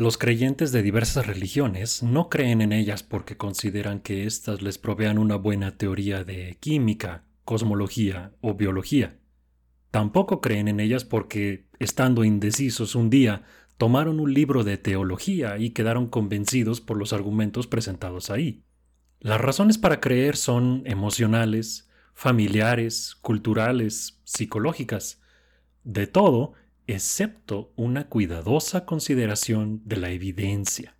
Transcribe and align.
Los 0.00 0.16
creyentes 0.16 0.72
de 0.72 0.82
diversas 0.82 1.26
religiones 1.26 2.02
no 2.02 2.30
creen 2.30 2.62
en 2.62 2.72
ellas 2.72 3.02
porque 3.02 3.36
consideran 3.36 4.00
que 4.00 4.24
éstas 4.24 4.62
les 4.62 4.78
provean 4.78 5.18
una 5.18 5.36
buena 5.36 5.76
teoría 5.76 6.24
de 6.24 6.56
química, 6.58 7.24
cosmología 7.44 8.32
o 8.40 8.54
biología. 8.54 9.18
Tampoco 9.90 10.40
creen 10.40 10.68
en 10.68 10.80
ellas 10.80 11.04
porque, 11.04 11.66
estando 11.78 12.24
indecisos 12.24 12.94
un 12.94 13.10
día, 13.10 13.42
tomaron 13.76 14.20
un 14.20 14.32
libro 14.32 14.64
de 14.64 14.78
teología 14.78 15.58
y 15.58 15.72
quedaron 15.72 16.06
convencidos 16.06 16.80
por 16.80 16.96
los 16.96 17.12
argumentos 17.12 17.66
presentados 17.66 18.30
ahí. 18.30 18.64
Las 19.18 19.38
razones 19.38 19.76
para 19.76 20.00
creer 20.00 20.38
son 20.38 20.82
emocionales, 20.86 21.90
familiares, 22.14 23.18
culturales, 23.20 24.18
psicológicas, 24.24 25.20
de 25.84 26.06
todo 26.06 26.54
excepto 26.92 27.72
una 27.76 28.08
cuidadosa 28.08 28.84
consideración 28.84 29.82
de 29.84 29.96
la 29.96 30.10
evidencia. 30.10 30.96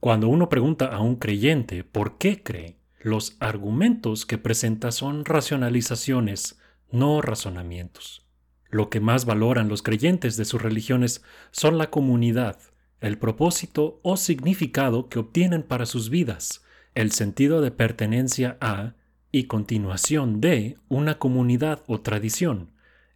Cuando 0.00 0.28
uno 0.28 0.48
pregunta 0.48 0.86
a 0.86 1.00
un 1.00 1.16
creyente 1.16 1.84
por 1.84 2.18
qué 2.18 2.42
cree, 2.42 2.78
los 3.00 3.36
argumentos 3.40 4.26
que 4.26 4.38
presenta 4.38 4.92
son 4.92 5.24
racionalizaciones, 5.24 6.58
no 6.90 7.20
razonamientos. 7.20 8.26
Lo 8.70 8.88
que 8.90 9.00
más 9.00 9.24
valoran 9.24 9.68
los 9.68 9.82
creyentes 9.82 10.36
de 10.36 10.44
sus 10.44 10.62
religiones 10.62 11.22
son 11.50 11.78
la 11.78 11.90
comunidad, 11.90 12.58
el 13.00 13.18
propósito 13.18 14.00
o 14.02 14.16
significado 14.16 15.08
que 15.08 15.18
obtienen 15.18 15.62
para 15.62 15.86
sus 15.86 16.10
vidas, 16.10 16.64
el 16.94 17.12
sentido 17.12 17.60
de 17.60 17.70
pertenencia 17.70 18.56
a 18.60 18.94
y 19.32 19.44
continuación 19.44 20.40
de 20.40 20.78
una 20.88 21.18
comunidad 21.18 21.82
o 21.86 22.00
tradición, 22.00 22.70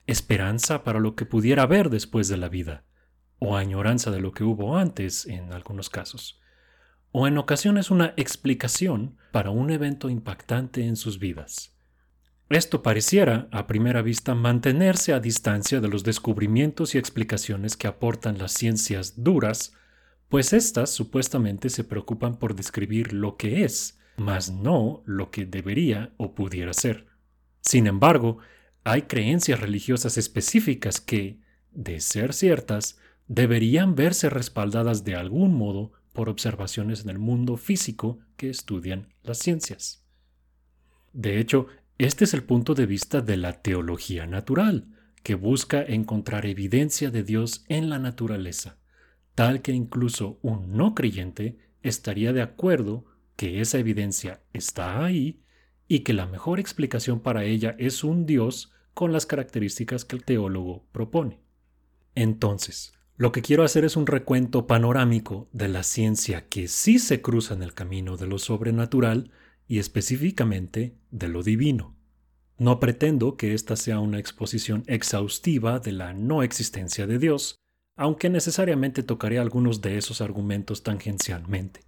esperanza 0.06 0.84
para 0.84 1.00
lo 1.00 1.14
que 1.14 1.26
pudiera 1.26 1.64
haber 1.64 1.90
después 1.90 2.28
de 2.28 2.36
la 2.36 2.48
vida, 2.48 2.84
o 3.38 3.56
añoranza 3.56 4.10
de 4.10 4.20
lo 4.20 4.32
que 4.32 4.44
hubo 4.44 4.76
antes 4.76 5.26
en 5.26 5.52
algunos 5.52 5.90
casos, 5.90 6.40
o 7.12 7.26
en 7.26 7.38
ocasiones 7.38 7.90
una 7.90 8.14
explicación 8.16 9.16
para 9.32 9.50
un 9.50 9.70
evento 9.70 10.10
impactante 10.10 10.86
en 10.86 10.96
sus 10.96 11.18
vidas. 11.18 11.76
Esto 12.48 12.80
pareciera, 12.82 13.48
a 13.50 13.66
primera 13.66 14.02
vista, 14.02 14.36
mantenerse 14.36 15.12
a 15.12 15.18
distancia 15.18 15.80
de 15.80 15.88
los 15.88 16.04
descubrimientos 16.04 16.94
y 16.94 16.98
explicaciones 16.98 17.76
que 17.76 17.88
aportan 17.88 18.38
las 18.38 18.52
ciencias 18.52 19.24
duras, 19.24 19.72
pues 20.28 20.52
éstas 20.52 20.90
supuestamente 20.90 21.70
se 21.70 21.82
preocupan 21.82 22.38
por 22.38 22.54
describir 22.54 23.12
lo 23.12 23.36
que 23.36 23.64
es, 23.64 23.98
mas 24.16 24.50
no 24.50 25.02
lo 25.06 25.30
que 25.32 25.44
debería 25.44 26.12
o 26.18 26.34
pudiera 26.34 26.72
ser. 26.72 27.08
Sin 27.62 27.88
embargo, 27.88 28.38
hay 28.86 29.02
creencias 29.02 29.58
religiosas 29.58 30.16
específicas 30.16 31.00
que, 31.00 31.40
de 31.72 31.98
ser 31.98 32.32
ciertas, 32.32 33.00
deberían 33.26 33.96
verse 33.96 34.30
respaldadas 34.30 35.02
de 35.02 35.16
algún 35.16 35.56
modo 35.56 35.90
por 36.12 36.28
observaciones 36.28 37.02
en 37.02 37.10
el 37.10 37.18
mundo 37.18 37.56
físico 37.56 38.20
que 38.36 38.48
estudian 38.48 39.08
las 39.24 39.38
ciencias. 39.38 40.04
De 41.12 41.40
hecho, 41.40 41.66
este 41.98 42.22
es 42.22 42.32
el 42.32 42.44
punto 42.44 42.74
de 42.74 42.86
vista 42.86 43.20
de 43.20 43.36
la 43.36 43.60
teología 43.60 44.24
natural, 44.28 44.86
que 45.24 45.34
busca 45.34 45.82
encontrar 45.82 46.46
evidencia 46.46 47.10
de 47.10 47.24
Dios 47.24 47.64
en 47.66 47.90
la 47.90 47.98
naturaleza, 47.98 48.78
tal 49.34 49.62
que 49.62 49.72
incluso 49.72 50.38
un 50.42 50.76
no 50.76 50.94
creyente 50.94 51.58
estaría 51.82 52.32
de 52.32 52.42
acuerdo 52.42 53.04
que 53.34 53.60
esa 53.60 53.78
evidencia 53.78 54.42
está 54.52 55.04
ahí 55.04 55.40
y 55.88 56.00
que 56.00 56.12
la 56.12 56.26
mejor 56.26 56.60
explicación 56.60 57.18
para 57.18 57.42
ella 57.42 57.74
es 57.80 58.04
un 58.04 58.26
Dios 58.26 58.70
con 58.96 59.12
las 59.12 59.26
características 59.26 60.06
que 60.06 60.16
el 60.16 60.24
teólogo 60.24 60.86
propone. 60.90 61.38
Entonces, 62.14 62.94
lo 63.18 63.30
que 63.30 63.42
quiero 63.42 63.62
hacer 63.62 63.84
es 63.84 63.94
un 63.94 64.06
recuento 64.06 64.66
panorámico 64.66 65.50
de 65.52 65.68
la 65.68 65.82
ciencia 65.82 66.48
que 66.48 66.66
sí 66.66 66.98
se 66.98 67.20
cruza 67.20 67.52
en 67.52 67.62
el 67.62 67.74
camino 67.74 68.16
de 68.16 68.26
lo 68.26 68.38
sobrenatural 68.38 69.32
y 69.68 69.80
específicamente 69.80 70.96
de 71.10 71.28
lo 71.28 71.42
divino. 71.42 71.94
No 72.56 72.80
pretendo 72.80 73.36
que 73.36 73.52
esta 73.52 73.76
sea 73.76 74.00
una 74.00 74.18
exposición 74.18 74.82
exhaustiva 74.86 75.78
de 75.78 75.92
la 75.92 76.14
no 76.14 76.42
existencia 76.42 77.06
de 77.06 77.18
Dios, 77.18 77.56
aunque 77.96 78.30
necesariamente 78.30 79.02
tocaré 79.02 79.38
algunos 79.38 79.82
de 79.82 79.98
esos 79.98 80.22
argumentos 80.22 80.82
tangencialmente. 80.82 81.80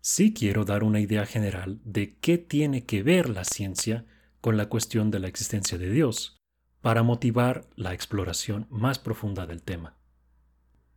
Sí 0.00 0.34
quiero 0.34 0.64
dar 0.64 0.82
una 0.82 0.98
idea 0.98 1.26
general 1.26 1.80
de 1.84 2.18
qué 2.18 2.38
tiene 2.38 2.86
que 2.86 3.04
ver 3.04 3.28
la 3.28 3.44
ciencia 3.44 4.04
con 4.44 4.58
la 4.58 4.68
cuestión 4.68 5.10
de 5.10 5.20
la 5.20 5.28
existencia 5.28 5.78
de 5.78 5.88
Dios, 5.88 6.36
para 6.82 7.02
motivar 7.02 7.66
la 7.76 7.94
exploración 7.94 8.66
más 8.68 8.98
profunda 8.98 9.46
del 9.46 9.62
tema. 9.62 9.96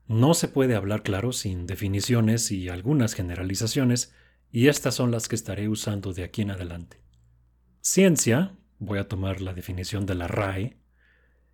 No 0.06 0.34
se 0.34 0.50
puede 0.50 0.76
hablar 0.76 1.02
claro 1.02 1.32
sin 1.32 1.66
definiciones 1.66 2.52
y 2.52 2.68
algunas 2.68 3.14
generalizaciones, 3.14 4.14
y 4.52 4.68
estas 4.68 4.96
son 4.96 5.12
las 5.12 5.30
que 5.30 5.36
estaré 5.36 5.70
usando 5.70 6.12
de 6.12 6.26
aquí 6.26 6.42
en 6.42 6.52
adelante. 6.52 7.00
Ciencia, 7.80 8.58
voy 8.80 9.00
a 9.00 9.08
tomar 9.08 9.40
la 9.40 9.54
definición 9.54 10.06
de 10.06 10.16
la 10.16 10.28
RAE, 10.28 10.82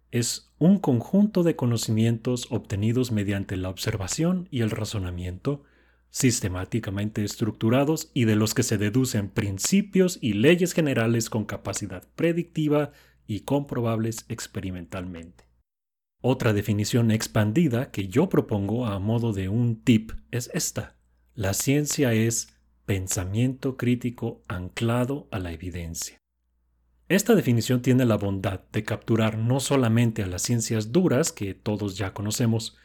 es 0.09 0.51
un 0.57 0.79
conjunto 0.79 1.43
de 1.43 1.55
conocimientos 1.55 2.47
obtenidos 2.49 3.11
mediante 3.11 3.55
la 3.55 3.69
observación 3.69 4.47
y 4.49 4.61
el 4.61 4.71
razonamiento 4.71 5.63
sistemáticamente 6.13 7.23
estructurados 7.23 8.11
y 8.13 8.25
de 8.25 8.35
los 8.35 8.53
que 8.53 8.61
se 8.61 8.77
deducen 8.77 9.29
principios 9.29 10.19
y 10.21 10.33
leyes 10.33 10.73
generales 10.73 11.27
con 11.27 11.43
capacidad 11.43 12.07
predictiva 12.15 12.91
y 13.25 13.39
comprobables 13.41 14.25
experimentalmente. 14.29 15.45
Otra 16.21 16.53
definición 16.53 17.09
expandida 17.09 17.89
que 17.89 18.09
yo 18.09 18.29
propongo 18.29 18.85
a 18.85 18.99
modo 18.99 19.33
de 19.33 19.49
un 19.49 19.81
tip 19.81 20.11
es 20.29 20.51
esta. 20.53 20.95
La 21.33 21.55
ciencia 21.55 22.13
es 22.13 22.55
pensamiento 22.85 23.75
crítico 23.75 24.43
anclado 24.47 25.27
a 25.31 25.39
la 25.39 25.51
evidencia. 25.51 26.19
Esta 27.09 27.33
definición 27.33 27.81
tiene 27.81 28.05
la 28.05 28.17
bondad 28.17 28.61
de 28.71 28.83
capturar 28.83 29.39
no 29.39 29.59
solamente 29.59 30.21
a 30.21 30.27
las 30.27 30.43
ciencias 30.43 30.91
duras 30.91 31.31
que 31.31 31.55
todos 31.55 31.97
ya 31.97 32.13
conocemos, 32.13 32.77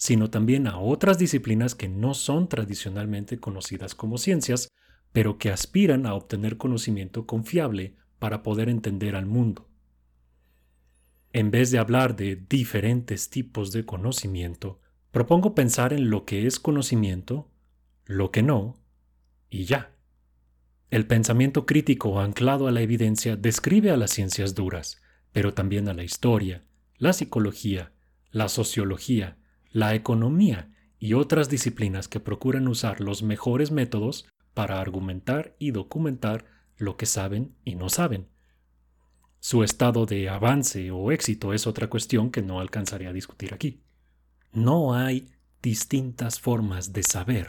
sino 0.00 0.30
también 0.30 0.66
a 0.66 0.78
otras 0.78 1.18
disciplinas 1.18 1.74
que 1.74 1.86
no 1.86 2.14
son 2.14 2.48
tradicionalmente 2.48 3.38
conocidas 3.38 3.94
como 3.94 4.16
ciencias, 4.16 4.70
pero 5.12 5.36
que 5.36 5.50
aspiran 5.50 6.06
a 6.06 6.14
obtener 6.14 6.56
conocimiento 6.56 7.26
confiable 7.26 7.96
para 8.18 8.42
poder 8.42 8.70
entender 8.70 9.14
al 9.14 9.26
mundo. 9.26 9.68
En 11.34 11.50
vez 11.50 11.70
de 11.70 11.78
hablar 11.78 12.16
de 12.16 12.36
diferentes 12.36 13.28
tipos 13.28 13.72
de 13.72 13.84
conocimiento, 13.84 14.80
propongo 15.10 15.54
pensar 15.54 15.92
en 15.92 16.08
lo 16.08 16.24
que 16.24 16.46
es 16.46 16.58
conocimiento, 16.58 17.50
lo 18.06 18.30
que 18.30 18.42
no, 18.42 18.78
y 19.50 19.64
ya. 19.64 19.92
El 20.88 21.06
pensamiento 21.06 21.66
crítico 21.66 22.20
anclado 22.20 22.68
a 22.68 22.72
la 22.72 22.80
evidencia 22.80 23.36
describe 23.36 23.90
a 23.90 23.98
las 23.98 24.12
ciencias 24.12 24.54
duras, 24.54 25.02
pero 25.30 25.52
también 25.52 25.90
a 25.90 25.94
la 25.94 26.04
historia, 26.04 26.64
la 26.96 27.12
psicología, 27.12 27.92
la 28.30 28.48
sociología, 28.48 29.36
la 29.70 29.94
economía 29.94 30.70
y 30.98 31.14
otras 31.14 31.48
disciplinas 31.48 32.08
que 32.08 32.20
procuran 32.20 32.68
usar 32.68 33.00
los 33.00 33.22
mejores 33.22 33.70
métodos 33.70 34.26
para 34.52 34.80
argumentar 34.80 35.56
y 35.58 35.70
documentar 35.70 36.44
lo 36.76 36.96
que 36.96 37.06
saben 37.06 37.54
y 37.64 37.74
no 37.76 37.88
saben. 37.88 38.28
Su 39.38 39.62
estado 39.62 40.04
de 40.04 40.28
avance 40.28 40.90
o 40.90 41.12
éxito 41.12 41.54
es 41.54 41.66
otra 41.66 41.88
cuestión 41.88 42.30
que 42.30 42.42
no 42.42 42.60
alcanzaré 42.60 43.06
a 43.06 43.12
discutir 43.12 43.54
aquí. 43.54 43.80
No 44.52 44.94
hay 44.94 45.30
distintas 45.62 46.40
formas 46.40 46.92
de 46.92 47.02
saber. 47.02 47.48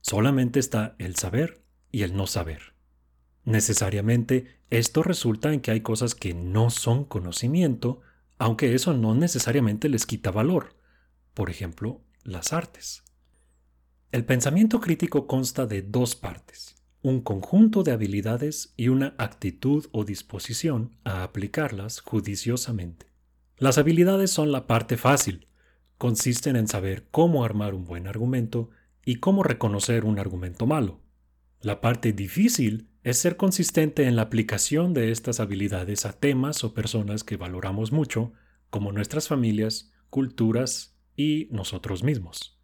Solamente 0.00 0.58
está 0.58 0.96
el 0.98 1.16
saber 1.16 1.62
y 1.92 2.02
el 2.02 2.16
no 2.16 2.26
saber. 2.26 2.74
Necesariamente, 3.44 4.60
esto 4.70 5.02
resulta 5.02 5.52
en 5.52 5.60
que 5.60 5.70
hay 5.70 5.80
cosas 5.82 6.14
que 6.14 6.34
no 6.34 6.70
son 6.70 7.04
conocimiento, 7.04 8.00
aunque 8.38 8.74
eso 8.74 8.94
no 8.94 9.14
necesariamente 9.14 9.88
les 9.88 10.06
quita 10.06 10.30
valor 10.30 10.79
por 11.40 11.48
ejemplo, 11.48 12.02
las 12.22 12.52
artes. 12.52 13.02
El 14.12 14.26
pensamiento 14.26 14.78
crítico 14.78 15.26
consta 15.26 15.64
de 15.64 15.80
dos 15.80 16.14
partes, 16.14 16.76
un 17.00 17.22
conjunto 17.22 17.82
de 17.82 17.92
habilidades 17.92 18.74
y 18.76 18.88
una 18.88 19.14
actitud 19.16 19.86
o 19.90 20.04
disposición 20.04 20.98
a 21.02 21.22
aplicarlas 21.22 22.00
judiciosamente. 22.00 23.06
Las 23.56 23.78
habilidades 23.78 24.30
son 24.30 24.52
la 24.52 24.66
parte 24.66 24.98
fácil, 24.98 25.48
consisten 25.96 26.56
en 26.56 26.68
saber 26.68 27.06
cómo 27.10 27.42
armar 27.42 27.72
un 27.72 27.86
buen 27.86 28.06
argumento 28.06 28.68
y 29.06 29.14
cómo 29.14 29.42
reconocer 29.42 30.04
un 30.04 30.18
argumento 30.18 30.66
malo. 30.66 31.00
La 31.62 31.80
parte 31.80 32.12
difícil 32.12 32.90
es 33.02 33.16
ser 33.16 33.38
consistente 33.38 34.06
en 34.06 34.14
la 34.14 34.20
aplicación 34.20 34.92
de 34.92 35.10
estas 35.10 35.40
habilidades 35.40 36.04
a 36.04 36.12
temas 36.12 36.64
o 36.64 36.74
personas 36.74 37.24
que 37.24 37.38
valoramos 37.38 37.92
mucho, 37.92 38.34
como 38.68 38.92
nuestras 38.92 39.26
familias, 39.26 39.90
culturas 40.10 40.89
y 41.16 41.48
nosotros 41.50 42.02
mismos. 42.02 42.58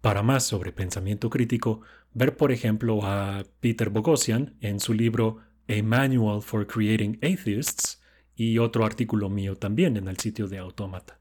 Para 0.00 0.22
más 0.22 0.44
sobre 0.44 0.72
pensamiento 0.72 1.30
crítico, 1.30 1.80
ver 2.12 2.36
por 2.36 2.52
ejemplo 2.52 3.04
a 3.04 3.44
Peter 3.60 3.90
Bogosian 3.90 4.56
en 4.60 4.80
su 4.80 4.92
libro 4.92 5.38
A 5.68 5.82
Manual 5.82 6.42
for 6.42 6.66
Creating 6.66 7.18
Atheists 7.22 8.02
y 8.36 8.58
otro 8.58 8.84
artículo 8.84 9.30
mío 9.30 9.56
también 9.56 9.96
en 9.96 10.08
el 10.08 10.18
sitio 10.18 10.48
de 10.48 10.58
Autómata. 10.58 11.20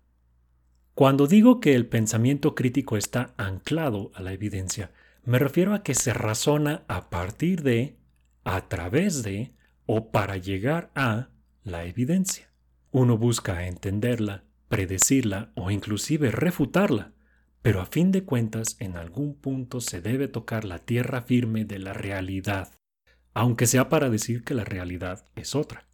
Cuando 0.95 1.25
digo 1.25 1.59
que 1.59 1.73
el 1.73 1.87
pensamiento 1.87 2.53
crítico 2.53 2.97
está 2.97 3.33
anclado 3.37 4.11
a 4.13 4.21
la 4.21 4.33
evidencia, 4.33 4.91
me 5.25 5.39
refiero 5.39 5.73
a 5.73 5.81
que 5.81 5.95
se 5.95 6.13
razona 6.13 6.83
a 6.87 7.09
partir 7.09 7.63
de, 7.63 7.97
a 8.43 8.67
través 8.67 9.23
de 9.23 9.53
o 9.85 10.11
para 10.11 10.37
llegar 10.37 10.91
a 10.93 11.29
la 11.63 11.85
evidencia. 11.85 12.49
Uno 12.91 13.17
busca 13.17 13.67
entenderla, 13.67 14.42
predecirla 14.73 15.51
o 15.53 15.69
inclusive 15.69 16.31
refutarla, 16.31 17.13
pero 17.61 17.79
a 17.79 17.85
fin 17.85 18.11
de 18.11 18.23
cuentas 18.23 18.75
en 18.79 18.97
algún 18.97 19.35
punto 19.35 19.81
se 19.81 20.01
debe 20.01 20.27
tocar 20.27 20.65
la 20.65 20.79
tierra 20.79 21.21
firme 21.21 21.63
de 21.63 21.77
la 21.77 21.93
realidad, 21.93 22.73
aunque 23.35 23.67
sea 23.67 23.87
para 23.87 24.09
decir 24.09 24.43
que 24.43 24.55
la 24.55 24.63
realidad 24.63 25.25
es 25.35 25.53
otra. 25.53 25.85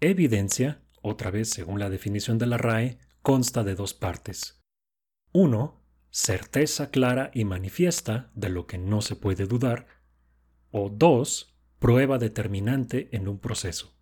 Evidencia, 0.00 0.80
otra 1.02 1.30
vez 1.30 1.50
según 1.50 1.78
la 1.78 1.90
definición 1.90 2.38
de 2.38 2.46
la 2.46 2.56
RAE, 2.56 2.96
consta 3.20 3.62
de 3.62 3.74
dos 3.74 3.92
partes. 3.92 4.58
Uno, 5.32 5.82
certeza 6.08 6.90
clara 6.90 7.30
y 7.34 7.44
manifiesta 7.44 8.30
de 8.34 8.48
lo 8.48 8.66
que 8.66 8.78
no 8.78 9.02
se 9.02 9.16
puede 9.16 9.44
dudar, 9.44 9.86
o 10.70 10.88
dos, 10.88 11.54
prueba 11.78 12.16
determinante 12.16 13.10
en 13.12 13.28
un 13.28 13.38
proceso. 13.38 13.92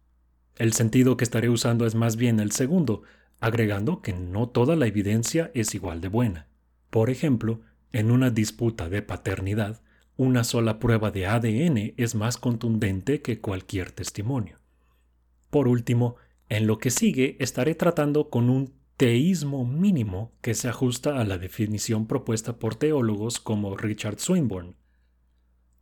El 0.55 0.75
sentido 0.75 1.17
que 1.17 1.25
estaré 1.25 1.49
usando 1.49 1.87
es 1.87 1.97
más 1.97 2.15
bien 2.15 2.39
el 2.39 2.53
segundo, 2.53 3.03
agregando 3.43 4.03
que 4.03 4.13
no 4.13 4.49
toda 4.49 4.77
la 4.77 4.87
evidencia 4.87 5.51
es 5.53 5.75
igual 5.75 6.01
de 6.01 6.07
buena. 6.07 6.47
Por 6.91 7.11
ejemplo, 7.11 7.61
en 7.91 8.13
una 8.13 8.31
disputa 8.31 8.89
de 8.89 9.03
paternidad, 9.03 9.83
una 10.17 10.45
sola 10.45 10.79
prueba 10.79 11.11
de 11.11 11.27
ADN 11.27 11.95
es 11.97 12.15
más 12.15 12.39
contundente 12.39 13.21
que 13.21 13.41
cualquier 13.41 13.91
testimonio. 13.91 14.61
Por 15.51 15.67
último, 15.67 16.15
en 16.49 16.69
lo 16.69 16.79
que 16.79 16.91
sigue 16.91 17.37
estaré 17.41 17.75
tratando 17.75 18.31
con 18.31 18.49
un 18.49 18.75
teísmo 18.97 19.67
mínimo 19.67 20.31
que 20.41 20.55
se 20.55 20.69
ajusta 20.69 21.21
a 21.21 21.25
la 21.25 21.37
definición 21.37 22.07
propuesta 22.07 22.61
por 22.61 22.77
teólogos 22.77 23.41
como 23.41 23.77
Richard 23.77 24.21
Swinburne. 24.21 24.75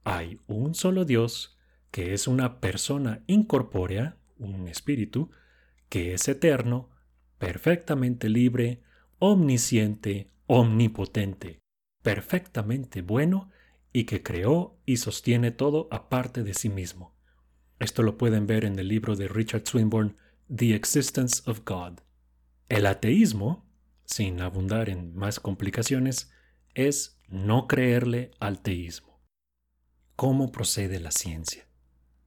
Hay 0.04 0.38
un 0.46 0.74
solo 0.74 1.04
Dios, 1.04 1.58
que 1.90 2.14
es 2.14 2.26
una 2.26 2.58
persona 2.58 3.22
incorpórea, 3.26 4.16
un 4.38 4.66
espíritu, 4.66 5.30
que 5.90 6.14
es 6.14 6.26
eterno, 6.26 6.88
perfectamente 7.40 8.28
libre, 8.28 8.82
omnisciente, 9.18 10.30
omnipotente, 10.46 11.58
perfectamente 12.02 13.00
bueno 13.00 13.50
y 13.94 14.04
que 14.04 14.22
creó 14.22 14.78
y 14.84 14.98
sostiene 14.98 15.50
todo 15.50 15.88
aparte 15.90 16.44
de 16.44 16.52
sí 16.52 16.68
mismo. 16.68 17.16
Esto 17.78 18.02
lo 18.02 18.18
pueden 18.18 18.46
ver 18.46 18.66
en 18.66 18.78
el 18.78 18.88
libro 18.88 19.16
de 19.16 19.26
Richard 19.26 19.62
Swinburne, 19.66 20.16
The 20.54 20.74
Existence 20.74 21.42
of 21.50 21.62
God. 21.64 22.00
El 22.68 22.84
ateísmo, 22.84 23.66
sin 24.04 24.42
abundar 24.42 24.90
en 24.90 25.14
más 25.14 25.40
complicaciones, 25.40 26.30
es 26.74 27.18
no 27.26 27.66
creerle 27.66 28.32
al 28.38 28.60
teísmo. 28.60 29.18
¿Cómo 30.14 30.52
procede 30.52 31.00
la 31.00 31.10
ciencia? 31.10 31.66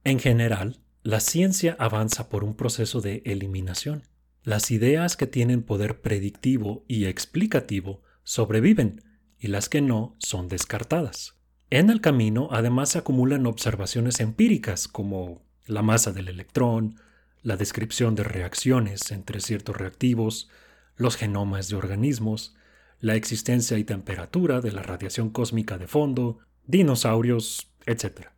En 0.02 0.18
general, 0.18 0.80
la 1.04 1.20
ciencia 1.20 1.76
avanza 1.78 2.28
por 2.28 2.42
un 2.42 2.56
proceso 2.56 3.00
de 3.00 3.22
eliminación. 3.24 4.02
Las 4.44 4.70
ideas 4.70 5.16
que 5.16 5.26
tienen 5.26 5.62
poder 5.62 6.02
predictivo 6.02 6.84
y 6.86 7.06
explicativo 7.06 8.02
sobreviven 8.24 9.02
y 9.38 9.46
las 9.46 9.70
que 9.70 9.80
no 9.80 10.16
son 10.18 10.48
descartadas. 10.48 11.34
En 11.70 11.88
el 11.88 12.02
camino 12.02 12.48
además 12.52 12.90
se 12.90 12.98
acumulan 12.98 13.46
observaciones 13.46 14.20
empíricas 14.20 14.86
como 14.86 15.42
la 15.64 15.80
masa 15.80 16.12
del 16.12 16.28
electrón, 16.28 16.96
la 17.42 17.56
descripción 17.56 18.14
de 18.14 18.24
reacciones 18.24 19.10
entre 19.12 19.40
ciertos 19.40 19.78
reactivos, 19.78 20.50
los 20.96 21.16
genomas 21.16 21.70
de 21.70 21.76
organismos, 21.76 22.54
la 23.00 23.14
existencia 23.14 23.78
y 23.78 23.84
temperatura 23.84 24.60
de 24.60 24.72
la 24.72 24.82
radiación 24.82 25.30
cósmica 25.30 25.78
de 25.78 25.86
fondo, 25.86 26.38
dinosaurios, 26.66 27.72
etc. 27.86 28.28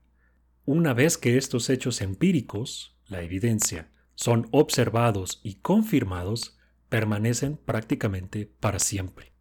Una 0.67 0.95
vez 0.95 1.19
que 1.19 1.37
estos 1.37 1.69
hechos 1.69 2.01
empíricos, 2.01 2.97
la 3.09 3.23
evidencia, 3.23 3.91
son 4.17 4.49
observados 4.51 5.41
y 5.45 5.55
confirmados, 5.57 6.59
permanecen 6.89 7.57
prácticamente 7.57 8.47
para 8.61 8.81
siempre. 8.81 9.33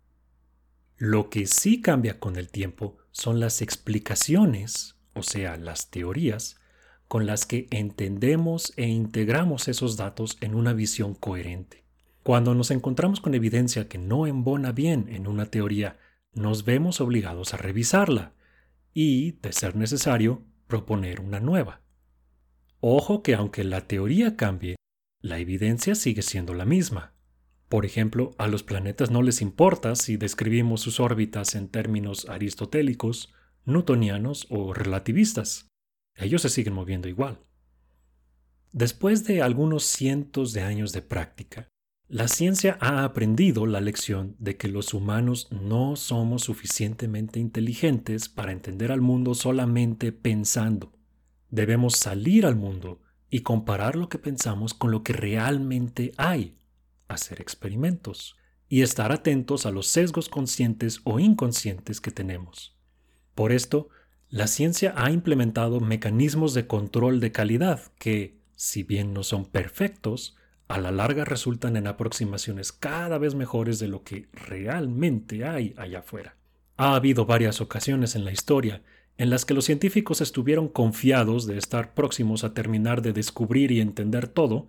Lo 0.98 1.30
que 1.30 1.48
sí 1.48 1.82
cambia 1.82 2.20
con 2.20 2.36
el 2.36 2.50
tiempo 2.50 2.98
son 3.12 3.40
las 3.40 3.62
explicaciones, 3.62 4.96
o 5.14 5.24
sea, 5.24 5.58
las 5.58 5.90
teorías, 5.90 6.58
con 7.08 7.26
las 7.26 7.46
que 7.46 7.68
entendemos 7.72 8.74
e 8.78 8.88
integramos 8.88 9.68
esos 9.68 9.98
datos 9.98 10.38
en 10.42 10.56
una 10.56 10.74
visión 10.74 11.16
coherente. 11.16 11.84
Cuando 12.24 12.56
nos 12.56 12.72
encontramos 12.72 13.22
con 13.22 13.36
evidencia 13.36 13.88
que 13.88 13.98
no 13.98 14.26
embona 14.26 14.72
bien 14.72 15.08
en 15.10 15.28
una 15.28 15.46
teoría, 15.46 16.00
nos 16.34 16.66
vemos 16.66 17.00
obligados 17.00 17.54
a 17.54 17.58
revisarla 17.58 18.34
y, 18.94 19.34
de 19.34 19.54
ser 19.54 19.76
necesario, 19.76 20.44
proponer 20.68 21.22
una 21.22 21.40
nueva. 21.40 21.82
Ojo 22.88 23.24
que 23.24 23.34
aunque 23.34 23.64
la 23.64 23.88
teoría 23.88 24.36
cambie, 24.36 24.76
la 25.20 25.40
evidencia 25.40 25.96
sigue 25.96 26.22
siendo 26.22 26.54
la 26.54 26.66
misma. 26.66 27.16
Por 27.68 27.84
ejemplo, 27.84 28.36
a 28.38 28.48
los 28.48 28.62
planetas 28.62 29.10
no 29.10 29.24
les 29.24 29.42
importa 29.42 29.96
si 29.96 30.18
describimos 30.18 30.82
sus 30.82 31.00
órbitas 31.00 31.56
en 31.56 31.68
términos 31.68 32.30
aristotélicos, 32.30 33.34
newtonianos 33.66 34.46
o 34.52 34.72
relativistas. 34.76 35.68
Ellos 36.14 36.44
se 36.44 36.50
siguen 36.50 36.74
moviendo 36.76 37.08
igual. 37.08 37.40
Después 38.72 39.26
de 39.26 39.42
algunos 39.42 39.84
cientos 39.84 40.54
de 40.54 40.62
años 40.62 40.94
de 40.94 41.02
práctica, 41.02 41.70
la 42.08 42.28
ciencia 42.28 42.78
ha 42.82 43.04
aprendido 43.04 43.66
la 43.66 43.82
lección 43.82 44.36
de 44.38 44.58
que 44.58 44.68
los 44.68 44.94
humanos 44.94 45.48
no 45.50 45.96
somos 45.96 46.44
suficientemente 46.44 47.40
inteligentes 47.40 48.30
para 48.30 48.52
entender 48.52 48.92
al 48.92 49.02
mundo 49.02 49.34
solamente 49.34 50.12
pensando. 50.12 50.95
Debemos 51.56 51.96
salir 51.96 52.46
al 52.46 52.58
mundo 52.58 53.00
y 53.30 53.40
comparar 53.40 53.96
lo 53.96 54.10
que 54.10 54.20
pensamos 54.20 54.74
con 54.74 54.92
lo 54.92 55.04
que 55.04 55.14
realmente 55.14 56.12
hay 56.18 56.58
hacer 57.08 57.40
experimentos 57.40 58.36
y 58.68 58.82
estar 58.82 59.14
atentos 59.14 59.66
a 59.66 59.72
los 59.72 59.88
sesgos 59.88 60.28
conscientes 60.28 61.00
o 61.06 61.18
inconscientes 61.18 62.02
que 62.02 62.12
tenemos. 62.12 62.76
Por 63.36 63.54
esto, 63.54 63.88
la 64.30 64.48
ciencia 64.48 64.96
ha 64.98 65.12
implementado 65.12 65.80
mecanismos 65.80 66.54
de 66.54 66.68
control 66.68 67.22
de 67.22 67.32
calidad 67.32 67.84
que, 68.00 68.38
si 68.58 68.84
bien 68.84 69.14
no 69.14 69.24
son 69.24 69.46
perfectos, 69.46 70.36
a 70.68 70.78
la 70.78 70.92
larga 70.92 71.24
resultan 71.24 71.78
en 71.78 71.88
aproximaciones 71.88 72.74
cada 72.74 73.18
vez 73.18 73.34
mejores 73.34 73.80
de 73.80 73.88
lo 73.88 74.04
que 74.04 74.28
realmente 74.34 75.46
hay 75.46 75.74
allá 75.78 76.00
afuera. 76.00 76.36
Ha 76.76 76.96
habido 76.96 77.26
varias 77.26 77.62
ocasiones 77.62 78.18
en 78.18 78.26
la 78.26 78.34
historia 78.34 78.82
en 79.18 79.30
las 79.30 79.46
que 79.46 79.54
los 79.54 79.66
científicos 79.66 80.22
estuvieron 80.22 80.68
confiados 80.68 81.48
de 81.48 81.58
estar 81.58 81.94
próximos 81.94 82.44
a 82.44 82.54
terminar 82.54 83.02
de 83.02 83.14
descubrir 83.14 83.72
y 83.72 83.80
entender 83.80 84.28
todo, 84.28 84.68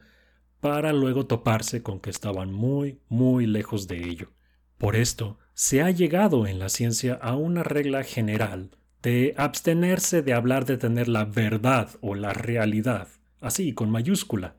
para 0.61 0.93
luego 0.93 1.27
toparse 1.27 1.83
con 1.83 2.01
que 2.01 2.11
estaban 2.11 2.53
muy, 2.53 3.01
muy 3.09 3.47
lejos 3.47 3.89
de 3.89 4.09
ello. 4.09 4.33
Por 4.79 4.97
esto, 4.97 5.39
se 5.55 5.83
ha 5.83 5.91
llegado 5.91 6.47
en 6.47 6.59
la 6.59 6.69
ciencia 6.69 7.15
a 7.15 7.35
una 7.35 7.63
regla 7.63 8.05
general 8.05 8.71
de 9.03 9.35
abstenerse 9.37 10.23
de 10.23 10.33
hablar 10.33 10.65
de 10.65 10.79
tener 10.79 11.09
la 11.09 11.25
verdad 11.25 11.91
o 12.01 12.15
la 12.15 12.33
realidad, 12.33 13.09
así 13.41 13.73
con 13.73 13.91
mayúscula, 13.91 14.57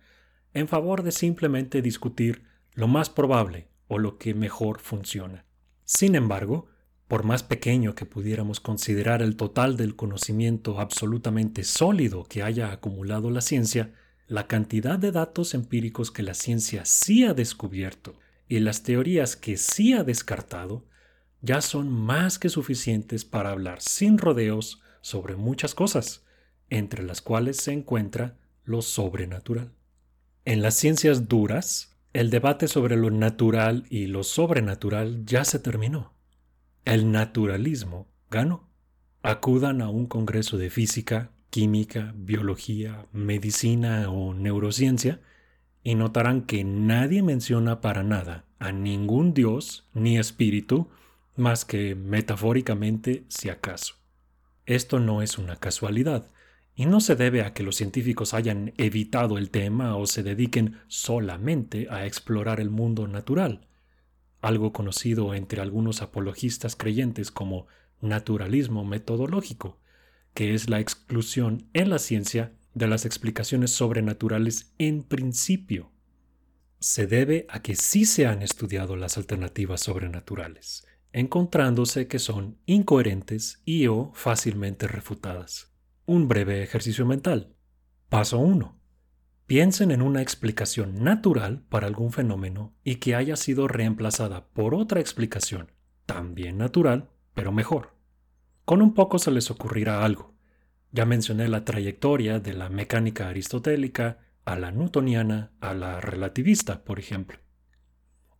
en 0.53 0.67
favor 0.67 1.03
de 1.03 1.12
simplemente 1.12 1.82
discutir 1.82 2.44
lo 2.74 2.88
más 2.88 3.10
probable 3.10 3.67
o 3.88 4.00
lo 4.00 4.17
que 4.17 4.34
mejor 4.34 4.79
funciona. 4.79 5.46
Sin 5.84 6.15
embargo, 6.15 6.67
por 7.07 7.23
más 7.23 7.43
pequeño 7.43 7.95
que 7.95 8.05
pudiéramos 8.05 8.59
considerar 8.59 9.21
el 9.21 9.35
total 9.35 9.77
del 9.77 9.95
conocimiento 9.95 10.79
absolutamente 10.79 11.63
sólido 11.63 12.25
que 12.25 12.43
haya 12.43 12.71
acumulado 12.71 13.29
la 13.29 13.41
ciencia, 13.41 13.93
la 14.27 14.47
cantidad 14.47 14.99
de 14.99 15.11
datos 15.11 15.53
empíricos 15.53 16.11
que 16.11 16.23
la 16.23 16.33
ciencia 16.33 16.83
sí 16.85 17.23
ha 17.23 17.33
descubierto 17.33 18.19
y 18.49 18.59
las 18.59 18.83
teorías 18.83 19.35
que 19.37 19.57
sí 19.57 19.93
ha 19.93 20.03
descartado 20.03 20.85
ya 21.41 21.61
son 21.61 21.89
más 21.89 22.39
que 22.39 22.49
suficientes 22.49 23.23
para 23.23 23.51
hablar 23.51 23.81
sin 23.81 24.17
rodeos 24.17 24.81
sobre 25.01 25.35
muchas 25.35 25.75
cosas, 25.75 26.25
entre 26.69 27.03
las 27.03 27.21
cuales 27.21 27.57
se 27.57 27.71
encuentra 27.71 28.37
lo 28.65 28.81
sobrenatural. 28.81 29.71
En 30.43 30.61
las 30.61 30.75
ciencias 30.75 31.29
duras, 31.29 31.95
el 32.11 32.29
debate 32.29 32.67
sobre 32.67 32.97
lo 32.97 33.11
natural 33.11 33.85
y 33.89 34.07
lo 34.07 34.23
sobrenatural 34.23 35.25
ya 35.25 35.45
se 35.45 35.59
terminó. 35.59 36.16
El 36.88 37.12
naturalismo 37.12 38.08
ganó. 38.32 38.70
Acudan 39.22 39.82
a 39.82 39.89
un 39.89 40.06
congreso 40.06 40.58
de 40.58 40.70
física 40.70 41.32
química, 41.50 42.13
biología, 42.15 43.08
medicina 43.12 44.10
o 44.10 44.34
neurociencia, 44.34 45.20
y 45.84 45.96
notarán 45.96 46.44
que 46.44 46.63
nadie 46.63 47.24
menciona 47.24 47.82
para 47.82 48.03
nada 48.03 48.46
a 48.58 48.72
ningún 48.72 49.34
dios 49.34 49.89
ni 49.94 50.17
espíritu 50.17 50.88
más 51.36 51.65
que 51.65 51.94
metafóricamente 51.94 53.25
si 53.27 53.50
acaso. 53.50 53.96
Esto 54.65 55.01
no 55.01 55.22
es 55.22 55.38
una 55.38 55.58
casualidad, 55.58 56.32
y 56.74 56.86
no 56.86 57.01
se 57.01 57.17
debe 57.17 57.41
a 57.41 57.53
que 57.53 57.63
los 57.63 57.75
científicos 57.75 58.34
hayan 58.34 58.74
evitado 58.77 59.38
el 59.38 59.50
tema 59.50 59.98
o 59.98 60.08
se 60.08 60.24
dediquen 60.24 60.79
solamente 60.88 61.89
a 61.89 62.06
explorar 62.06 62.62
el 62.62 62.70
mundo 62.70 63.10
natural. 63.10 63.66
Algo 64.41 64.74
conocido 64.74 65.34
entre 65.34 65.62
algunos 65.62 66.01
apologistas 66.01 66.75
creyentes 66.75 67.32
como 67.32 67.67
naturalismo 68.01 68.86
metodológico, 68.86 69.79
que 70.34 70.53
es 70.53 70.70
la 70.70 70.79
exclusión 70.79 71.67
en 71.74 71.89
la 71.89 72.00
ciencia 72.00 72.53
de 72.74 72.88
las 72.88 73.06
explicaciones 73.06 73.72
sobrenaturales 73.72 74.74
en 74.77 75.03
principio. 75.03 75.91
Se 76.79 77.08
debe 77.08 77.48
a 77.50 77.62
que 77.63 77.75
sí 77.75 78.06
se 78.06 78.27
han 78.27 78.44
estudiado 78.44 78.96
las 78.96 79.17
alternativas 79.17 79.82
sobrenaturales, 79.82 80.86
encontrándose 81.12 82.08
que 82.08 82.20
son 82.20 82.60
incoherentes 82.67 83.62
y 83.65 83.88
o 83.88 84.12
fácilmente 84.13 84.88
refutadas. 84.88 85.74
Un 86.06 86.27
breve 86.27 86.62
ejercicio 86.62 87.06
mental. 87.06 87.56
Paso 88.10 88.38
1. 88.38 88.76
Piensen 89.47 89.91
en 89.91 90.01
una 90.01 90.21
explicación 90.21 91.05
natural 91.05 91.63
para 91.69 91.87
algún 91.87 92.11
fenómeno 92.11 92.73
y 92.83 92.95
que 92.95 93.15
haya 93.15 93.37
sido 93.37 93.69
reemplazada 93.69 94.49
por 94.49 94.75
otra 94.75 94.99
explicación, 94.99 95.71
también 96.05 96.57
natural, 96.57 97.09
pero 97.33 97.53
mejor. 97.53 97.93
Con 98.65 98.81
un 98.81 98.93
poco 98.93 99.19
se 99.19 99.31
les 99.31 99.49
ocurrirá 99.49 100.03
algo. 100.03 100.35
Ya 100.91 101.05
mencioné 101.05 101.47
la 101.47 101.63
trayectoria 101.63 102.41
de 102.41 102.51
la 102.51 102.67
mecánica 102.67 103.29
aristotélica 103.29 104.17
a 104.43 104.57
la 104.57 104.71
newtoniana 104.71 105.53
a 105.61 105.73
la 105.73 106.01
relativista, 106.01 106.83
por 106.83 106.99
ejemplo. 106.99 107.39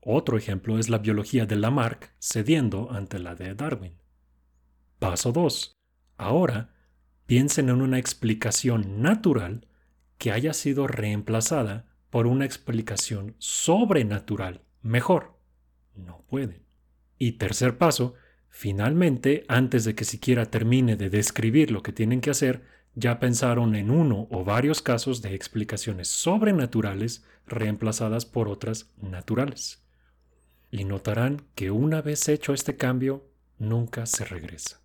Otro 0.02 0.38
ejemplo 0.38 0.78
es 0.78 0.90
la 0.90 0.98
biología 0.98 1.46
de 1.46 1.56
Lamarck 1.56 2.12
cediendo 2.20 2.92
ante 2.92 3.20
la 3.20 3.34
de 3.34 3.56
Darwin. 3.56 3.94
Paso 5.00 5.32
2. 5.32 5.80
Ahora, 6.18 6.74
piensen 7.26 7.70
en 7.70 7.82
una 7.82 7.98
explicación 7.98 9.02
natural 9.02 9.68
que 10.18 10.32
haya 10.32 10.54
sido 10.54 10.88
reemplazada 10.88 11.86
por 12.10 12.28
una 12.28 12.46
explicación 12.46 13.36
sobrenatural 13.38 14.62
mejor. 14.82 15.38
No 15.96 16.24
pueden. 16.30 16.64
Y 17.18 17.34
tercer 17.34 17.78
paso, 17.78 18.14
finalmente, 18.50 19.46
antes 19.48 19.84
de 19.86 19.96
que 19.96 20.06
siquiera 20.06 20.46
termine 20.46 20.96
de 20.96 21.10
describir 21.10 21.72
lo 21.72 21.84
que 21.84 21.92
tienen 21.92 22.22
que 22.22 22.30
hacer, 22.30 22.64
ya 22.96 23.20
pensaron 23.20 23.76
en 23.76 23.92
uno 23.92 24.28
o 24.32 24.44
varios 24.44 24.82
casos 24.82 25.22
de 25.22 25.36
explicaciones 25.36 26.08
sobrenaturales 26.08 27.24
reemplazadas 27.46 28.26
por 28.26 28.48
otras 28.48 28.92
naturales. 29.02 29.84
Y 30.72 30.84
notarán 30.84 31.44
que 31.56 31.72
una 31.72 32.02
vez 32.02 32.28
hecho 32.28 32.54
este 32.54 32.76
cambio, 32.76 33.30
nunca 33.60 34.06
se 34.06 34.26
regresa. 34.26 34.82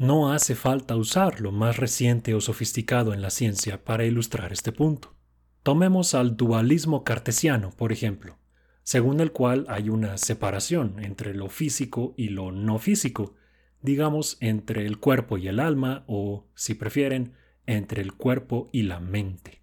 No 0.00 0.32
hace 0.32 0.54
falta 0.54 0.96
usar 0.96 1.42
lo 1.42 1.52
más 1.52 1.76
reciente 1.76 2.34
o 2.34 2.40
sofisticado 2.40 3.12
en 3.12 3.20
la 3.20 3.28
ciencia 3.28 3.84
para 3.84 4.06
ilustrar 4.06 4.50
este 4.50 4.72
punto. 4.72 5.14
Tomemos 5.62 6.14
al 6.14 6.38
dualismo 6.38 7.04
cartesiano, 7.04 7.68
por 7.72 7.92
ejemplo, 7.92 8.38
según 8.82 9.20
el 9.20 9.30
cual 9.30 9.66
hay 9.68 9.90
una 9.90 10.16
separación 10.16 11.04
entre 11.04 11.34
lo 11.34 11.50
físico 11.50 12.14
y 12.16 12.30
lo 12.30 12.50
no 12.50 12.78
físico, 12.78 13.34
digamos, 13.82 14.38
entre 14.40 14.86
el 14.86 14.96
cuerpo 14.96 15.36
y 15.36 15.48
el 15.48 15.60
alma 15.60 16.04
o, 16.06 16.46
si 16.54 16.72
prefieren, 16.72 17.34
entre 17.66 18.00
el 18.00 18.14
cuerpo 18.14 18.70
y 18.72 18.84
la 18.84 19.00
mente. 19.00 19.60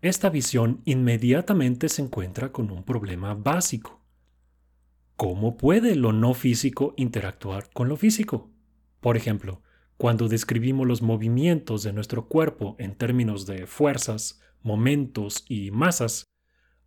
Esta 0.00 0.30
visión 0.30 0.80
inmediatamente 0.84 1.88
se 1.88 2.02
encuentra 2.02 2.52
con 2.52 2.70
un 2.70 2.84
problema 2.84 3.34
básico. 3.34 4.00
¿Cómo 5.16 5.56
puede 5.56 5.96
lo 5.96 6.12
no 6.12 6.34
físico 6.34 6.94
interactuar 6.96 7.68
con 7.72 7.88
lo 7.88 7.96
físico? 7.96 8.52
Por 9.06 9.16
ejemplo, 9.16 9.62
cuando 9.98 10.26
describimos 10.26 10.84
los 10.84 11.00
movimientos 11.00 11.84
de 11.84 11.92
nuestro 11.92 12.26
cuerpo 12.26 12.74
en 12.80 12.96
términos 12.96 13.46
de 13.46 13.68
fuerzas, 13.68 14.40
momentos 14.64 15.44
y 15.48 15.70
masas, 15.70 16.24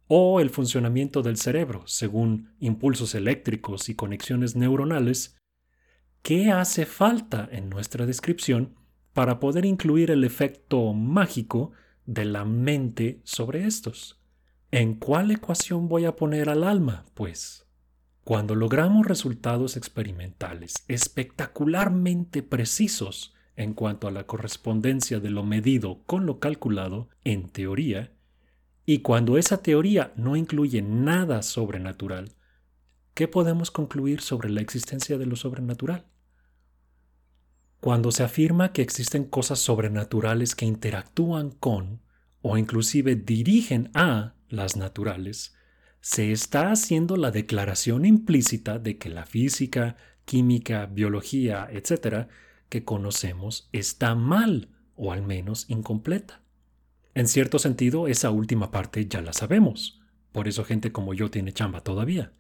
o 0.08 0.42
el 0.42 0.50
funcionamiento 0.50 1.22
del 1.22 1.38
cerebro 1.38 1.84
según 1.88 2.52
impulsos 2.60 3.16
eléctricos 3.16 3.88
y 3.88 3.96
conexiones 3.96 4.58
neuronales, 4.58 5.38
¿Qué 6.22 6.52
hace 6.52 6.86
falta 6.86 7.48
en 7.54 7.70
nuestra 7.70 8.06
descripción 8.06 8.76
para 9.14 9.40
poder 9.40 9.64
incluir 9.64 10.12
el 10.12 10.26
efecto 10.26 10.92
mágico 10.92 11.72
de 12.06 12.26
la 12.26 12.44
mente 12.44 13.22
sobre 13.24 13.66
estos? 13.66 14.22
¿En 14.72 14.96
cuál 14.96 15.32
ecuación 15.32 15.88
voy 15.88 16.04
a 16.04 16.18
poner 16.18 16.50
al 16.50 16.66
alma, 16.66 17.06
pues? 17.14 17.69
Cuando 18.30 18.54
logramos 18.54 19.08
resultados 19.08 19.76
experimentales 19.76 20.86
espectacularmente 20.88 22.44
precisos 22.44 23.34
en 23.56 23.74
cuanto 23.74 24.08
a 24.08 24.12
la 24.12 24.28
correspondencia 24.28 25.20
de 25.20 25.32
lo 25.32 25.44
medido 25.44 26.04
con 26.06 26.28
lo 26.28 26.40
calculado, 26.40 27.10
en 27.24 27.50
teoría, 27.50 28.14
y 28.86 29.00
cuando 29.00 29.40
esa 29.40 29.64
teoría 29.64 30.14
no 30.16 30.36
incluye 30.36 30.84
nada 30.84 31.42
sobrenatural, 31.42 32.36
¿qué 33.16 33.28
podemos 33.28 33.72
concluir 33.72 34.22
sobre 34.22 34.52
la 34.52 34.62
existencia 34.62 35.18
de 35.18 35.26
lo 35.26 35.36
sobrenatural? 35.36 36.06
Cuando 37.82 38.12
se 38.12 38.22
afirma 38.22 38.74
que 38.74 38.84
existen 38.84 39.24
cosas 39.24 39.58
sobrenaturales 39.58 40.54
que 40.54 40.68
interactúan 40.68 41.50
con 41.50 42.04
o 42.44 42.60
inclusive 42.60 43.16
dirigen 43.16 43.90
a 43.96 44.36
las 44.50 44.76
naturales, 44.76 45.56
se 46.02 46.32
está 46.32 46.72
haciendo 46.72 47.18
la 47.18 47.32
declaración 47.32 48.06
implícita 48.06 48.80
de 48.80 48.98
que 48.98 49.10
la 49.10 49.26
física, 49.26 49.98
química, 50.26 50.86
biología, 50.86 51.68
etc., 51.72 52.28
que 52.70 52.84
conocemos 52.84 53.70
está 53.72 54.16
mal 54.16 54.70
o 54.96 55.12
al 55.12 55.24
menos 55.24 55.70
incompleta. 55.70 56.42
En 57.16 57.28
cierto 57.28 57.60
sentido, 57.60 58.08
esa 58.08 58.30
última 58.32 58.72
parte 58.72 59.08
ya 59.08 59.22
la 59.22 59.34
sabemos, 59.34 60.02
por 60.32 60.48
eso 60.48 60.64
gente 60.64 60.92
como 60.92 61.14
yo 61.14 61.32
tiene 61.32 61.52
chamba 61.54 61.82
todavía. 61.82 62.34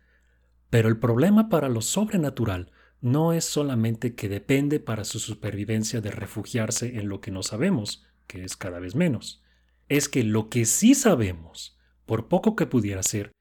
Pero 0.69 0.87
el 0.87 0.97
problema 0.97 1.49
para 1.49 1.67
lo 1.67 1.81
sobrenatural 1.81 2.71
no 3.01 3.33
es 3.33 3.45
solamente 3.45 4.13
que 4.13 4.29
depende 4.29 4.79
para 4.79 5.03
su 5.03 5.19
supervivencia 5.19 6.01
de 6.01 6.11
refugiarse 6.11 6.99
en 6.99 7.09
lo 7.09 7.21
que 7.21 7.31
no 7.31 7.43
sabemos, 7.43 8.05
que 8.27 8.43
es 8.43 8.55
cada 8.55 8.79
vez 8.79 8.95
menos, 8.95 9.41
es 9.87 10.07
que 10.07 10.23
lo 10.23 10.49
que 10.49 10.65
sí 10.65 10.93
sabemos, 10.93 11.77
por 12.05 12.27
poco 12.27 12.55
que 12.55 12.67
pudiera 12.67 13.01
ser, 13.01 13.31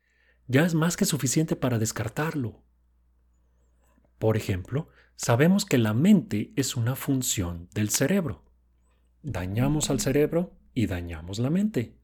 ya 0.49 0.65
es 0.67 0.75
más 0.75 0.97
que 0.97 1.05
suficiente 1.05 1.55
para 1.55 1.79
descartarlo. 1.79 2.61
Por 4.19 4.37
ejemplo, 4.37 4.89
sabemos 5.15 5.65
que 5.65 5.79
la 5.79 5.95
mente 5.95 6.53
es 6.57 6.75
una 6.75 6.97
función 6.97 7.69
del 7.73 7.91
cerebro. 7.91 8.45
Dañamos 9.23 9.91
al 9.91 10.01
cerebro 10.01 10.59
y 10.75 10.87
dañamos 10.87 11.39
la 11.39 11.51
mente. 11.51 11.97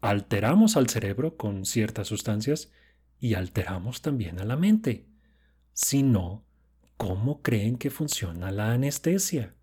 Alteramos 0.00 0.76
al 0.76 0.88
cerebro 0.88 1.36
con 1.36 1.66
ciertas 1.66 2.06
sustancias 2.06 2.70
y 3.18 3.34
alteramos 3.34 4.00
también 4.00 4.38
a 4.38 4.44
la 4.44 4.56
mente. 4.56 5.08
Si 5.72 6.02
no, 6.02 6.44
¿Cómo 7.00 7.40
creen 7.40 7.78
que 7.78 7.88
funciona 7.88 8.52
la 8.52 8.72
anestesia? 8.72 9.54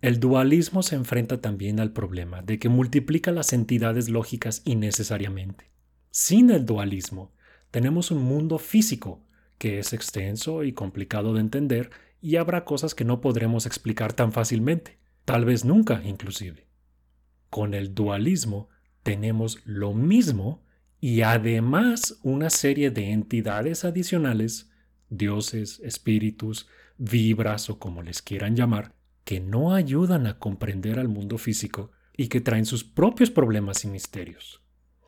El 0.00 0.20
dualismo 0.20 0.84
se 0.84 0.94
enfrenta 0.94 1.40
también 1.40 1.80
al 1.80 1.92
problema 1.92 2.42
de 2.42 2.60
que 2.60 2.68
multiplica 2.68 3.32
las 3.32 3.52
entidades 3.52 4.08
lógicas 4.08 4.62
innecesariamente. 4.64 5.72
Sin 6.16 6.50
el 6.50 6.64
dualismo, 6.64 7.32
tenemos 7.72 8.12
un 8.12 8.22
mundo 8.22 8.58
físico 8.58 9.26
que 9.58 9.80
es 9.80 9.92
extenso 9.92 10.62
y 10.62 10.72
complicado 10.72 11.34
de 11.34 11.40
entender 11.40 11.90
y 12.22 12.36
habrá 12.36 12.64
cosas 12.64 12.94
que 12.94 13.04
no 13.04 13.20
podremos 13.20 13.66
explicar 13.66 14.12
tan 14.12 14.30
fácilmente, 14.30 15.00
tal 15.24 15.44
vez 15.44 15.64
nunca 15.64 16.00
inclusive. 16.04 16.68
Con 17.50 17.74
el 17.74 17.96
dualismo 17.96 18.68
tenemos 19.02 19.58
lo 19.64 19.92
mismo 19.92 20.62
y 21.00 21.22
además 21.22 22.20
una 22.22 22.48
serie 22.48 22.92
de 22.92 23.10
entidades 23.10 23.84
adicionales 23.84 24.70
dioses, 25.10 25.80
espíritus, 25.80 26.68
vibras 26.96 27.68
o 27.70 27.80
como 27.80 28.04
les 28.04 28.22
quieran 28.22 28.54
llamar, 28.54 28.94
que 29.24 29.40
no 29.40 29.74
ayudan 29.74 30.28
a 30.28 30.38
comprender 30.38 31.00
al 31.00 31.08
mundo 31.08 31.38
físico 31.38 31.90
y 32.16 32.28
que 32.28 32.40
traen 32.40 32.66
sus 32.66 32.84
propios 32.84 33.32
problemas 33.32 33.84
y 33.84 33.88
misterios. 33.88 34.60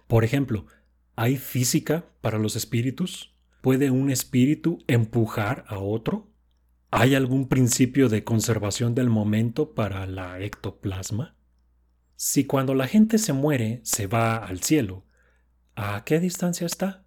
Por 0.08 0.24
ejemplo, 0.24 0.66
¿hay 1.16 1.38
física 1.38 2.04
para 2.20 2.38
los 2.38 2.54
espíritus? 2.56 3.34
¿Puede 3.62 3.90
un 3.90 4.10
espíritu 4.10 4.78
empujar 4.86 5.64
a 5.66 5.78
otro? 5.78 6.30
¿Hay 6.90 7.14
algún 7.14 7.48
principio 7.48 8.08
de 8.08 8.22
conservación 8.22 8.94
del 8.94 9.08
momento 9.08 9.74
para 9.74 10.06
la 10.06 10.40
ectoplasma? 10.40 11.34
Si 12.14 12.44
cuando 12.44 12.74
la 12.74 12.86
gente 12.86 13.18
se 13.18 13.32
muere 13.32 13.80
se 13.82 14.06
va 14.06 14.36
al 14.36 14.62
cielo, 14.62 15.04
¿a 15.74 16.04
qué 16.04 16.20
distancia 16.20 16.66
está? 16.66 17.04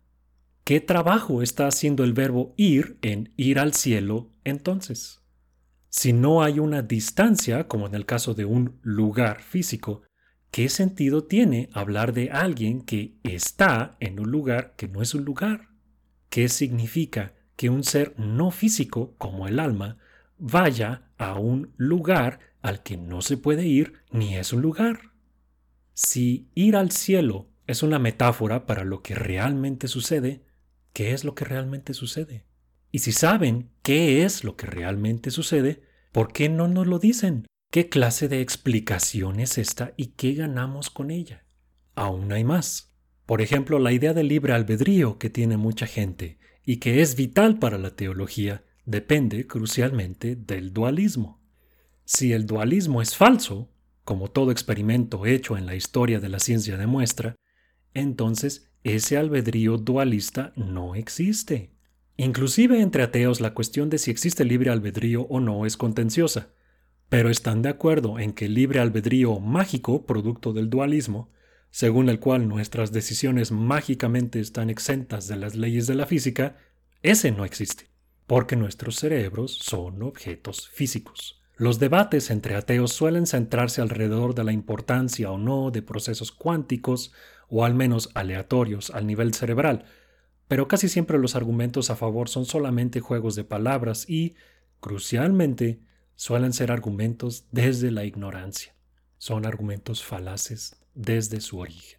¿Qué 0.63 0.81
trabajo 0.81 1.41
está 1.41 1.67
haciendo 1.67 2.03
el 2.03 2.13
verbo 2.13 2.53
ir 2.57 2.99
en 3.01 3.33
ir 3.37 3.57
al 3.57 3.73
cielo 3.73 4.31
entonces? 4.43 5.21
Si 5.89 6.13
no 6.13 6.43
hay 6.43 6.59
una 6.59 6.83
distancia, 6.83 7.67
como 7.67 7.87
en 7.87 7.95
el 7.95 8.05
caso 8.05 8.35
de 8.35 8.45
un 8.45 8.79
lugar 8.83 9.41
físico, 9.41 10.03
¿qué 10.59 10.67
sentido 10.67 11.23
tiene 11.23 11.69
hablar 11.71 12.11
de 12.11 12.31
alguien 12.31 12.81
que 12.81 13.15
está 13.23 13.95
en 14.01 14.19
un 14.19 14.29
lugar 14.29 14.73
que 14.75 14.89
no 14.89 15.01
es 15.01 15.15
un 15.15 15.23
lugar? 15.23 15.69
¿Qué 16.29 16.49
significa 16.49 17.33
que 17.55 17.69
un 17.69 17.85
ser 17.85 18.13
no 18.17 18.51
físico, 18.51 19.15
como 19.17 19.47
el 19.47 19.57
alma, 19.57 19.99
vaya 20.37 21.13
a 21.17 21.39
un 21.39 21.73
lugar 21.77 22.41
al 22.61 22.83
que 22.83 22.97
no 22.97 23.21
se 23.21 23.37
puede 23.37 23.67
ir 23.67 23.93
ni 24.11 24.35
es 24.35 24.51
un 24.51 24.61
lugar? 24.61 25.13
Si 25.93 26.49
ir 26.55 26.75
al 26.75 26.91
cielo 26.91 27.47
es 27.65 27.81
una 27.81 27.97
metáfora 27.97 28.65
para 28.65 28.83
lo 28.83 29.01
que 29.01 29.15
realmente 29.15 29.87
sucede, 29.87 30.43
qué 30.91 31.13
es 31.13 31.23
lo 31.23 31.35
que 31.35 31.45
realmente 31.45 31.93
sucede. 31.93 32.43
Y 32.91 32.99
si 32.99 33.13
saben 33.13 33.69
qué 33.81 34.25
es 34.25 34.43
lo 34.43 34.57
que 34.57 34.65
realmente 34.65 35.31
sucede, 35.31 35.83
¿por 36.11 36.33
qué 36.33 36.49
no 36.49 36.67
nos 36.67 36.85
lo 36.85 36.99
dicen? 36.99 37.47
¿Qué 37.71 37.87
clase 37.87 38.27
de 38.27 38.41
explicación 38.41 39.39
es 39.39 39.59
esta 39.59 39.93
y 39.95 40.07
qué 40.07 40.33
ganamos 40.33 40.89
con 40.89 41.11
ella? 41.11 41.45
Aún 41.93 42.31
hay 42.31 42.43
más. 42.43 42.95
Por 43.27 43.41
ejemplo, 43.41 43.77
la 43.77 43.91
idea 43.91 44.15
del 44.15 44.27
libre 44.27 44.53
albedrío 44.53 45.19
que 45.19 45.29
tiene 45.29 45.55
mucha 45.55 45.85
gente 45.85 46.39
y 46.65 46.77
que 46.77 47.01
es 47.01 47.15
vital 47.15 47.59
para 47.59 47.77
la 47.77 47.95
teología 47.95 48.63
depende 48.85 49.45
crucialmente 49.45 50.35
del 50.35 50.73
dualismo. 50.73 51.43
Si 52.05 52.33
el 52.33 52.47
dualismo 52.47 53.03
es 53.03 53.15
falso, 53.15 53.69
como 54.03 54.31
todo 54.31 54.49
experimento 54.49 55.27
hecho 55.27 55.55
en 55.55 55.67
la 55.67 55.75
historia 55.75 56.19
de 56.19 56.29
la 56.29 56.39
ciencia 56.39 56.75
demuestra, 56.75 57.35
entonces 57.93 58.71
ese 58.83 59.15
albedrío 59.15 59.77
dualista 59.77 60.53
no 60.55 60.95
existe. 60.95 61.75
Inclusive 62.17 62.81
entre 62.81 63.03
ateos 63.03 63.41
la 63.41 63.53
cuestión 63.53 63.91
de 63.91 63.99
si 63.99 64.09
existe 64.09 64.43
libre 64.43 64.71
albedrío 64.71 65.27
o 65.29 65.39
no 65.39 65.67
es 65.67 65.77
contenciosa, 65.77 66.49
pero 67.09 67.29
están 67.29 67.63
de 67.63 67.69
acuerdo 67.69 68.19
en 68.19 68.33
que 68.33 68.45
el 68.45 68.53
libre 68.53 68.79
albedrío 68.79 69.39
mágico, 69.39 70.05
producto 70.05 70.53
del 70.53 70.69
dualismo, 70.69 71.29
según 71.71 72.09
el 72.09 72.19
cual 72.19 72.47
nuestras 72.47 72.91
decisiones 72.91 73.51
mágicamente 73.51 74.39
están 74.39 74.69
exentas 74.69 75.27
de 75.27 75.35
las 75.35 75.55
leyes 75.55 75.87
de 75.87 75.95
la 75.95 76.05
física, 76.05 76.57
ese 77.01 77.31
no 77.31 77.45
existe, 77.45 77.89
porque 78.27 78.55
nuestros 78.55 78.95
cerebros 78.95 79.53
son 79.53 80.01
objetos 80.03 80.69
físicos. 80.69 81.41
Los 81.57 81.79
debates 81.79 82.29
entre 82.29 82.55
ateos 82.55 82.93
suelen 82.93 83.27
centrarse 83.27 83.81
alrededor 83.81 84.33
de 84.33 84.43
la 84.43 84.53
importancia 84.53 85.31
o 85.31 85.37
no 85.37 85.71
de 85.71 85.81
procesos 85.81 86.31
cuánticos 86.31 87.11
o 87.49 87.65
al 87.65 87.73
menos 87.73 88.11
aleatorios 88.13 88.91
al 88.91 89.07
nivel 89.07 89.33
cerebral, 89.33 89.85
pero 90.47 90.67
casi 90.67 90.89
siempre 90.89 91.19
los 91.19 91.35
argumentos 91.35 91.89
a 91.89 91.95
favor 91.95 92.29
son 92.29 92.45
solamente 92.45 93.01
juegos 93.01 93.35
de 93.35 93.43
palabras 93.43 94.09
y, 94.09 94.35
crucialmente, 94.79 95.81
suelen 96.19 96.51
ser 96.51 96.69
argumentos 96.69 97.45
desde 97.49 97.91
la 97.91 98.03
ignorancia. 98.03 98.75
Son 99.19 99.45
argumentos 99.45 100.03
falaces 100.03 100.75
desde 100.93 101.39
su 101.39 101.59
origen. 101.59 101.97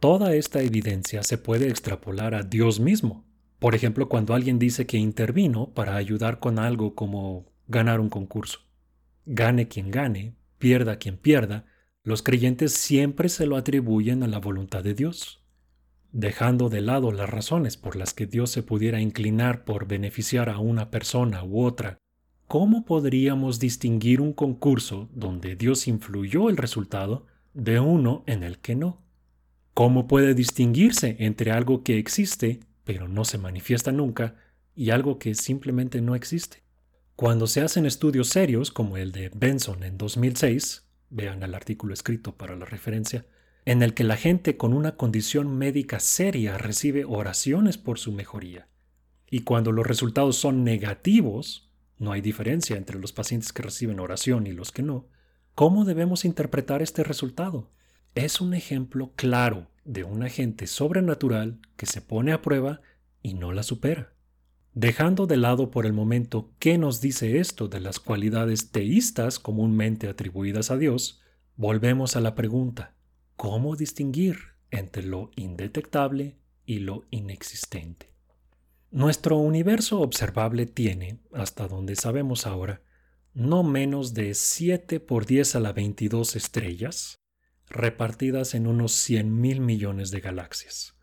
Toda 0.00 0.34
esta 0.34 0.62
evidencia 0.62 1.22
se 1.22 1.36
puede 1.36 1.68
extrapolar 1.68 2.34
a 2.34 2.42
Dios 2.42 2.80
mismo. 2.80 3.26
Por 3.58 3.74
ejemplo, 3.74 4.08
cuando 4.08 4.32
alguien 4.32 4.58
dice 4.58 4.86
que 4.86 4.96
intervino 4.96 5.74
para 5.74 5.96
ayudar 5.96 6.40
con 6.40 6.58
algo 6.58 6.94
como 6.94 7.52
ganar 7.68 8.00
un 8.00 8.08
concurso. 8.08 8.60
Gane 9.26 9.68
quien 9.68 9.90
gane, 9.90 10.36
pierda 10.56 10.96
quien 10.96 11.18
pierda, 11.18 11.66
los 12.02 12.22
creyentes 12.22 12.72
siempre 12.72 13.28
se 13.28 13.44
lo 13.44 13.58
atribuyen 13.58 14.22
a 14.22 14.26
la 14.26 14.38
voluntad 14.38 14.82
de 14.82 14.94
Dios, 14.94 15.44
dejando 16.12 16.70
de 16.70 16.80
lado 16.80 17.12
las 17.12 17.28
razones 17.28 17.76
por 17.76 17.94
las 17.94 18.14
que 18.14 18.26
Dios 18.26 18.48
se 18.48 18.62
pudiera 18.62 19.02
inclinar 19.02 19.66
por 19.66 19.86
beneficiar 19.86 20.48
a 20.48 20.60
una 20.60 20.90
persona 20.90 21.44
u 21.44 21.62
otra. 21.62 21.98
¿Cómo 22.46 22.84
podríamos 22.84 23.58
distinguir 23.58 24.20
un 24.20 24.32
concurso 24.32 25.08
donde 25.14 25.56
Dios 25.56 25.88
influyó 25.88 26.50
el 26.50 26.56
resultado 26.56 27.26
de 27.54 27.80
uno 27.80 28.22
en 28.26 28.42
el 28.42 28.58
que 28.58 28.74
no? 28.74 29.02
¿Cómo 29.72 30.06
puede 30.06 30.34
distinguirse 30.34 31.16
entre 31.18 31.50
algo 31.50 31.82
que 31.82 31.98
existe 31.98 32.60
pero 32.84 33.08
no 33.08 33.24
se 33.24 33.38
manifiesta 33.38 33.92
nunca 33.92 34.36
y 34.76 34.90
algo 34.90 35.18
que 35.18 35.34
simplemente 35.34 36.00
no 36.00 36.14
existe? 36.14 36.62
Cuando 37.16 37.46
se 37.46 37.62
hacen 37.62 37.86
estudios 37.86 38.28
serios 38.28 38.70
como 38.70 38.98
el 38.98 39.10
de 39.10 39.30
Benson 39.34 39.82
en 39.82 39.96
2006, 39.96 40.86
vean 41.10 41.42
el 41.42 41.54
artículo 41.54 41.94
escrito 41.94 42.36
para 42.36 42.56
la 42.56 42.66
referencia, 42.66 43.24
en 43.64 43.82
el 43.82 43.94
que 43.94 44.04
la 44.04 44.16
gente 44.16 44.56
con 44.56 44.74
una 44.74 44.96
condición 44.96 45.56
médica 45.56 45.98
seria 45.98 46.58
recibe 46.58 47.04
oraciones 47.04 47.78
por 47.78 47.98
su 47.98 48.12
mejoría. 48.12 48.68
Y 49.30 49.40
cuando 49.40 49.72
los 49.72 49.86
resultados 49.86 50.36
son 50.36 50.62
negativos, 50.64 51.70
no 52.04 52.12
hay 52.12 52.20
diferencia 52.20 52.76
entre 52.76 53.00
los 53.00 53.12
pacientes 53.12 53.52
que 53.52 53.62
reciben 53.62 53.98
oración 53.98 54.46
y 54.46 54.52
los 54.52 54.70
que 54.70 54.82
no, 54.82 55.08
¿cómo 55.54 55.84
debemos 55.84 56.24
interpretar 56.24 56.82
este 56.82 57.02
resultado? 57.02 57.70
Es 58.14 58.40
un 58.40 58.54
ejemplo 58.54 59.12
claro 59.16 59.68
de 59.84 60.04
un 60.04 60.22
agente 60.22 60.66
sobrenatural 60.66 61.58
que 61.76 61.86
se 61.86 62.00
pone 62.00 62.32
a 62.32 62.42
prueba 62.42 62.80
y 63.22 63.34
no 63.34 63.52
la 63.52 63.62
supera. 63.62 64.12
Dejando 64.74 65.26
de 65.26 65.36
lado 65.36 65.70
por 65.70 65.86
el 65.86 65.92
momento 65.92 66.52
qué 66.58 66.78
nos 66.78 67.00
dice 67.00 67.38
esto 67.38 67.68
de 67.68 67.80
las 67.80 68.00
cualidades 68.00 68.70
teístas 68.70 69.38
comúnmente 69.38 70.08
atribuidas 70.08 70.70
a 70.70 70.76
Dios, 70.76 71.22
volvemos 71.56 72.16
a 72.16 72.20
la 72.20 72.34
pregunta, 72.34 72.94
¿cómo 73.36 73.76
distinguir 73.76 74.36
entre 74.70 75.04
lo 75.04 75.30
indetectable 75.36 76.36
y 76.66 76.80
lo 76.80 77.04
inexistente? 77.10 78.13
Nuestro 78.94 79.38
universo 79.38 80.02
observable 80.02 80.66
tiene, 80.66 81.18
hasta 81.32 81.66
donde 81.66 81.96
sabemos 81.96 82.46
ahora, 82.46 82.80
no 83.32 83.64
menos 83.64 84.14
de 84.14 84.34
7 84.34 85.00
por 85.00 85.26
10 85.26 85.56
a 85.56 85.60
la 85.60 85.72
22 85.72 86.36
estrellas, 86.36 87.18
repartidas 87.68 88.54
en 88.54 88.68
unos 88.68 88.92
100 88.92 89.40
mil 89.40 89.60
millones 89.60 90.12
de 90.12 90.20
galaxias. 90.20 90.94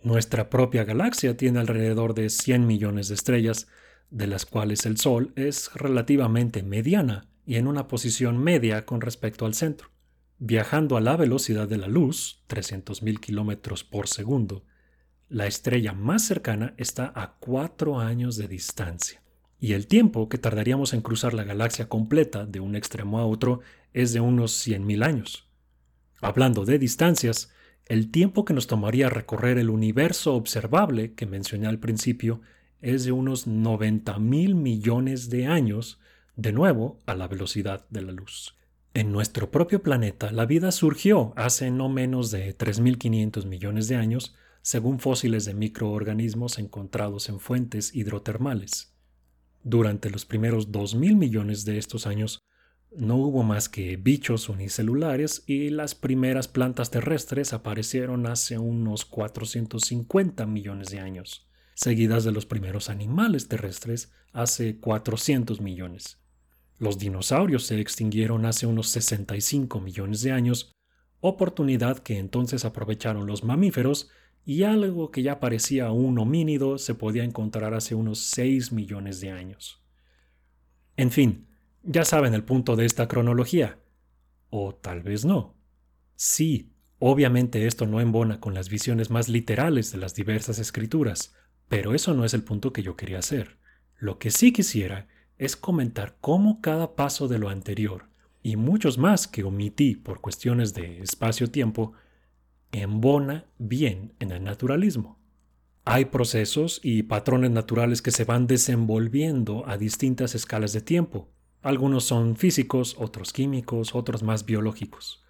Nuestra 0.00 0.48
propia 0.48 0.84
galaxia 0.84 1.36
tiene 1.36 1.58
alrededor 1.58 2.14
de 2.14 2.30
100 2.30 2.68
millones 2.68 3.08
de 3.08 3.16
estrellas, 3.16 3.66
de 4.10 4.28
las 4.28 4.46
cuales 4.46 4.86
el 4.86 4.96
Sol 4.96 5.32
es 5.34 5.74
relativamente 5.74 6.62
mediana 6.62 7.32
y 7.44 7.56
en 7.56 7.66
una 7.66 7.88
posición 7.88 8.38
media 8.38 8.86
con 8.86 9.00
respecto 9.00 9.44
al 9.44 9.54
centro. 9.54 9.90
Viajando 10.38 10.96
a 10.96 11.00
la 11.00 11.16
velocidad 11.16 11.66
de 11.66 11.78
la 11.78 11.88
luz, 11.88 12.44
300.000 12.48 13.18
kilómetros 13.18 13.82
por 13.82 14.06
segundo, 14.06 14.64
la 15.34 15.48
estrella 15.48 15.92
más 15.92 16.22
cercana 16.22 16.74
está 16.76 17.12
a 17.12 17.34
4 17.40 17.98
años 17.98 18.36
de 18.36 18.46
distancia. 18.46 19.20
Y 19.58 19.72
el 19.72 19.88
tiempo 19.88 20.28
que 20.28 20.38
tardaríamos 20.38 20.94
en 20.94 21.00
cruzar 21.00 21.34
la 21.34 21.42
galaxia 21.42 21.88
completa 21.88 22.46
de 22.46 22.60
un 22.60 22.76
extremo 22.76 23.18
a 23.18 23.26
otro 23.26 23.58
es 23.92 24.12
de 24.12 24.20
unos 24.20 24.52
100.000 24.64 25.04
años. 25.04 25.48
Hablando 26.20 26.64
de 26.64 26.78
distancias, 26.78 27.50
el 27.86 28.12
tiempo 28.12 28.44
que 28.44 28.54
nos 28.54 28.68
tomaría 28.68 29.10
recorrer 29.10 29.58
el 29.58 29.70
universo 29.70 30.36
observable 30.36 31.14
que 31.14 31.26
mencioné 31.26 31.66
al 31.66 31.80
principio 31.80 32.40
es 32.80 33.04
de 33.04 33.10
unos 33.10 33.48
90 33.48 34.16
mil 34.20 34.54
millones 34.54 35.30
de 35.30 35.48
años, 35.48 35.98
de 36.36 36.52
nuevo 36.52 37.00
a 37.06 37.16
la 37.16 37.26
velocidad 37.26 37.86
de 37.90 38.02
la 38.02 38.12
luz. 38.12 38.56
En 38.94 39.10
nuestro 39.10 39.50
propio 39.50 39.82
planeta, 39.82 40.30
la 40.30 40.46
vida 40.46 40.70
surgió 40.70 41.32
hace 41.34 41.72
no 41.72 41.88
menos 41.88 42.30
de 42.30 42.56
3.500 42.56 43.46
millones 43.46 43.88
de 43.88 43.96
años, 43.96 44.36
según 44.64 44.98
fósiles 44.98 45.44
de 45.44 45.52
microorganismos 45.52 46.58
encontrados 46.58 47.28
en 47.28 47.38
fuentes 47.38 47.94
hidrotermales. 47.94 48.96
Durante 49.62 50.08
los 50.08 50.24
primeros 50.24 50.72
2.000 50.72 51.16
millones 51.16 51.66
de 51.66 51.76
estos 51.76 52.06
años, 52.06 52.46
no 52.96 53.16
hubo 53.16 53.42
más 53.42 53.68
que 53.68 53.98
bichos 53.98 54.48
unicelulares 54.48 55.44
y 55.46 55.68
las 55.68 55.94
primeras 55.94 56.48
plantas 56.48 56.90
terrestres 56.90 57.52
aparecieron 57.52 58.26
hace 58.26 58.56
unos 58.56 59.04
450 59.04 60.46
millones 60.46 60.88
de 60.88 61.00
años, 61.00 61.46
seguidas 61.74 62.24
de 62.24 62.32
los 62.32 62.46
primeros 62.46 62.88
animales 62.88 63.48
terrestres 63.48 64.12
hace 64.32 64.78
400 64.80 65.60
millones. 65.60 66.22
Los 66.78 66.98
dinosaurios 66.98 67.66
se 67.66 67.78
extinguieron 67.80 68.46
hace 68.46 68.64
unos 68.64 68.88
65 68.88 69.78
millones 69.80 70.22
de 70.22 70.32
años, 70.32 70.72
oportunidad 71.20 71.98
que 71.98 72.16
entonces 72.18 72.64
aprovecharon 72.64 73.26
los 73.26 73.44
mamíferos 73.44 74.08
y 74.44 74.64
algo 74.64 75.10
que 75.10 75.22
ya 75.22 75.40
parecía 75.40 75.90
un 75.90 76.18
homínido 76.18 76.78
se 76.78 76.94
podía 76.94 77.24
encontrar 77.24 77.74
hace 77.74 77.94
unos 77.94 78.18
6 78.26 78.72
millones 78.72 79.20
de 79.20 79.30
años. 79.30 79.82
En 80.96 81.10
fin, 81.10 81.46
ya 81.82 82.04
saben 82.04 82.34
el 82.34 82.44
punto 82.44 82.76
de 82.76 82.84
esta 82.84 83.08
cronología. 83.08 83.78
O 84.50 84.74
tal 84.74 85.02
vez 85.02 85.24
no. 85.24 85.54
Sí, 86.14 86.72
obviamente 86.98 87.66
esto 87.66 87.86
no 87.86 88.00
embona 88.00 88.40
con 88.40 88.54
las 88.54 88.68
visiones 88.68 89.10
más 89.10 89.28
literales 89.28 89.90
de 89.92 89.98
las 89.98 90.14
diversas 90.14 90.58
escrituras, 90.58 91.34
pero 91.68 91.94
eso 91.94 92.14
no 92.14 92.24
es 92.24 92.34
el 92.34 92.44
punto 92.44 92.72
que 92.72 92.82
yo 92.82 92.96
quería 92.96 93.18
hacer. 93.18 93.58
Lo 93.98 94.18
que 94.18 94.30
sí 94.30 94.52
quisiera 94.52 95.08
es 95.38 95.56
comentar 95.56 96.16
cómo 96.20 96.60
cada 96.60 96.94
paso 96.94 97.28
de 97.28 97.38
lo 97.38 97.48
anterior, 97.48 98.10
y 98.42 98.56
muchos 98.56 98.98
más 98.98 99.26
que 99.26 99.42
omití 99.42 99.96
por 99.96 100.20
cuestiones 100.20 100.74
de 100.74 101.00
espacio-tiempo, 101.00 101.94
embona 102.82 103.46
bien 103.58 104.14
en 104.20 104.30
el 104.30 104.44
naturalismo. 104.44 105.18
Hay 105.84 106.06
procesos 106.06 106.80
y 106.82 107.04
patrones 107.04 107.50
naturales 107.50 108.00
que 108.02 108.10
se 108.10 108.24
van 108.24 108.46
desenvolviendo 108.46 109.66
a 109.66 109.76
distintas 109.76 110.34
escalas 110.34 110.72
de 110.72 110.80
tiempo, 110.80 111.28
algunos 111.64 112.04
son 112.04 112.36
físicos, 112.36 112.94
otros 112.98 113.32
químicos, 113.32 113.94
otros 113.94 114.22
más 114.22 114.44
biológicos. 114.44 115.24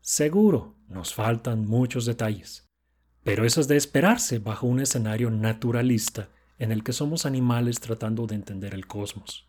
Seguro, 0.00 0.74
nos 0.88 1.14
faltan 1.14 1.64
muchos 1.64 2.06
detalles. 2.06 2.66
Pero 3.22 3.44
eso 3.44 3.60
es 3.60 3.68
de 3.68 3.76
esperarse 3.76 4.40
bajo 4.40 4.66
un 4.66 4.80
escenario 4.80 5.30
naturalista 5.30 6.28
en 6.58 6.72
el 6.72 6.82
que 6.82 6.92
somos 6.92 7.24
animales 7.24 7.78
tratando 7.78 8.26
de 8.26 8.34
entender 8.34 8.74
el 8.74 8.88
cosmos. 8.88 9.48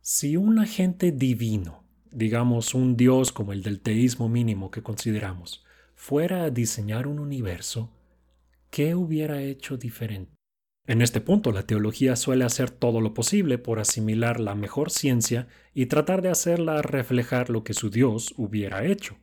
Si 0.00 0.36
un 0.36 0.58
agente 0.58 1.12
divino, 1.12 1.84
digamos 2.10 2.74
un 2.74 2.96
dios 2.96 3.30
como 3.30 3.52
el 3.52 3.62
del 3.62 3.78
teísmo 3.78 4.28
mínimo 4.28 4.72
que 4.72 4.82
consideramos, 4.82 5.64
fuera 6.04 6.42
a 6.42 6.50
diseñar 6.50 7.06
un 7.06 7.20
universo, 7.20 7.88
¿qué 8.70 8.96
hubiera 8.96 9.40
hecho 9.40 9.76
diferente? 9.76 10.32
En 10.84 11.00
este 11.00 11.20
punto, 11.20 11.52
la 11.52 11.64
teología 11.64 12.16
suele 12.16 12.44
hacer 12.44 12.72
todo 12.72 13.00
lo 13.00 13.14
posible 13.14 13.56
por 13.56 13.78
asimilar 13.78 14.40
la 14.40 14.56
mejor 14.56 14.90
ciencia 14.90 15.46
y 15.74 15.86
tratar 15.86 16.20
de 16.20 16.30
hacerla 16.30 16.82
reflejar 16.82 17.50
lo 17.50 17.62
que 17.62 17.72
su 17.72 17.88
Dios 17.88 18.34
hubiera 18.36 18.84
hecho. 18.84 19.16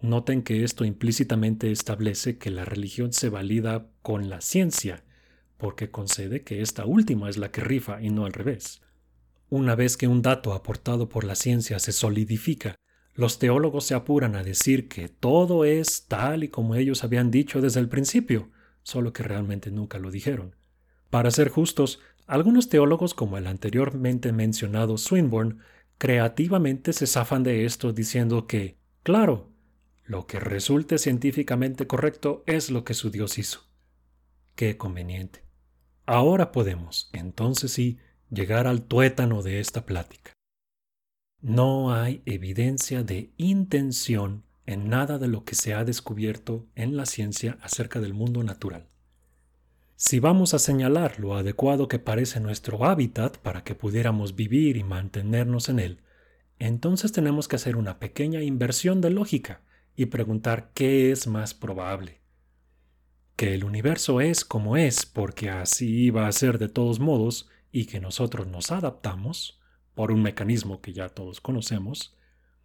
Noten 0.00 0.42
que 0.42 0.64
esto 0.64 0.84
implícitamente 0.84 1.70
establece 1.70 2.36
que 2.36 2.50
la 2.50 2.64
religión 2.64 3.12
se 3.12 3.28
valida 3.28 3.86
con 4.02 4.28
la 4.28 4.40
ciencia, 4.40 5.04
porque 5.56 5.92
concede 5.92 6.42
que 6.42 6.62
esta 6.62 6.84
última 6.84 7.30
es 7.30 7.36
la 7.36 7.52
que 7.52 7.60
rifa 7.60 8.02
y 8.02 8.10
no 8.10 8.26
al 8.26 8.32
revés. 8.32 8.82
Una 9.50 9.76
vez 9.76 9.96
que 9.96 10.08
un 10.08 10.22
dato 10.22 10.52
aportado 10.52 11.08
por 11.08 11.22
la 11.22 11.36
ciencia 11.36 11.78
se 11.78 11.92
solidifica, 11.92 12.74
los 13.18 13.40
teólogos 13.40 13.82
se 13.82 13.96
apuran 13.96 14.36
a 14.36 14.44
decir 14.44 14.86
que 14.86 15.08
todo 15.08 15.64
es 15.64 16.06
tal 16.06 16.44
y 16.44 16.48
como 16.50 16.76
ellos 16.76 17.02
habían 17.02 17.32
dicho 17.32 17.60
desde 17.60 17.80
el 17.80 17.88
principio, 17.88 18.48
solo 18.84 19.12
que 19.12 19.24
realmente 19.24 19.72
nunca 19.72 19.98
lo 19.98 20.12
dijeron. 20.12 20.54
Para 21.10 21.32
ser 21.32 21.48
justos, 21.48 21.98
algunos 22.28 22.68
teólogos 22.68 23.14
como 23.14 23.36
el 23.36 23.48
anteriormente 23.48 24.30
mencionado 24.30 24.98
Swinburne 24.98 25.56
creativamente 25.98 26.92
se 26.92 27.08
zafan 27.08 27.42
de 27.42 27.64
esto 27.64 27.92
diciendo 27.92 28.46
que, 28.46 28.78
claro, 29.02 29.50
lo 30.04 30.28
que 30.28 30.38
resulte 30.38 30.96
científicamente 30.96 31.88
correcto 31.88 32.44
es 32.46 32.70
lo 32.70 32.84
que 32.84 32.94
su 32.94 33.10
Dios 33.10 33.36
hizo. 33.38 33.62
Qué 34.54 34.76
conveniente. 34.76 35.42
Ahora 36.06 36.52
podemos, 36.52 37.10
entonces 37.12 37.72
sí, 37.72 37.98
llegar 38.30 38.68
al 38.68 38.82
tuétano 38.82 39.42
de 39.42 39.58
esta 39.58 39.84
plática. 39.86 40.37
No 41.40 41.94
hay 41.94 42.20
evidencia 42.26 43.04
de 43.04 43.30
intención 43.36 44.42
en 44.66 44.88
nada 44.88 45.18
de 45.18 45.28
lo 45.28 45.44
que 45.44 45.54
se 45.54 45.72
ha 45.72 45.84
descubierto 45.84 46.66
en 46.74 46.96
la 46.96 47.06
ciencia 47.06 47.58
acerca 47.62 48.00
del 48.00 48.12
mundo 48.12 48.42
natural. 48.42 48.88
Si 49.94 50.18
vamos 50.18 50.52
a 50.52 50.58
señalar 50.58 51.20
lo 51.20 51.36
adecuado 51.36 51.86
que 51.86 52.00
parece 52.00 52.40
nuestro 52.40 52.84
hábitat 52.84 53.38
para 53.38 53.62
que 53.62 53.76
pudiéramos 53.76 54.34
vivir 54.34 54.76
y 54.76 54.82
mantenernos 54.82 55.68
en 55.68 55.78
él, 55.78 56.00
entonces 56.58 57.12
tenemos 57.12 57.46
que 57.46 57.54
hacer 57.54 57.76
una 57.76 58.00
pequeña 58.00 58.42
inversión 58.42 59.00
de 59.00 59.10
lógica 59.10 59.62
y 59.94 60.06
preguntar 60.06 60.72
qué 60.74 61.12
es 61.12 61.28
más 61.28 61.54
probable. 61.54 62.20
Que 63.36 63.54
el 63.54 63.62
universo 63.62 64.20
es 64.20 64.44
como 64.44 64.76
es 64.76 65.06
porque 65.06 65.50
así 65.50 66.06
iba 66.06 66.26
a 66.26 66.32
ser 66.32 66.58
de 66.58 66.68
todos 66.68 66.98
modos 66.98 67.48
y 67.70 67.86
que 67.86 68.00
nosotros 68.00 68.48
nos 68.48 68.72
adaptamos 68.72 69.57
por 69.98 70.12
un 70.12 70.22
mecanismo 70.22 70.80
que 70.80 70.92
ya 70.92 71.08
todos 71.08 71.40
conocemos, 71.40 72.16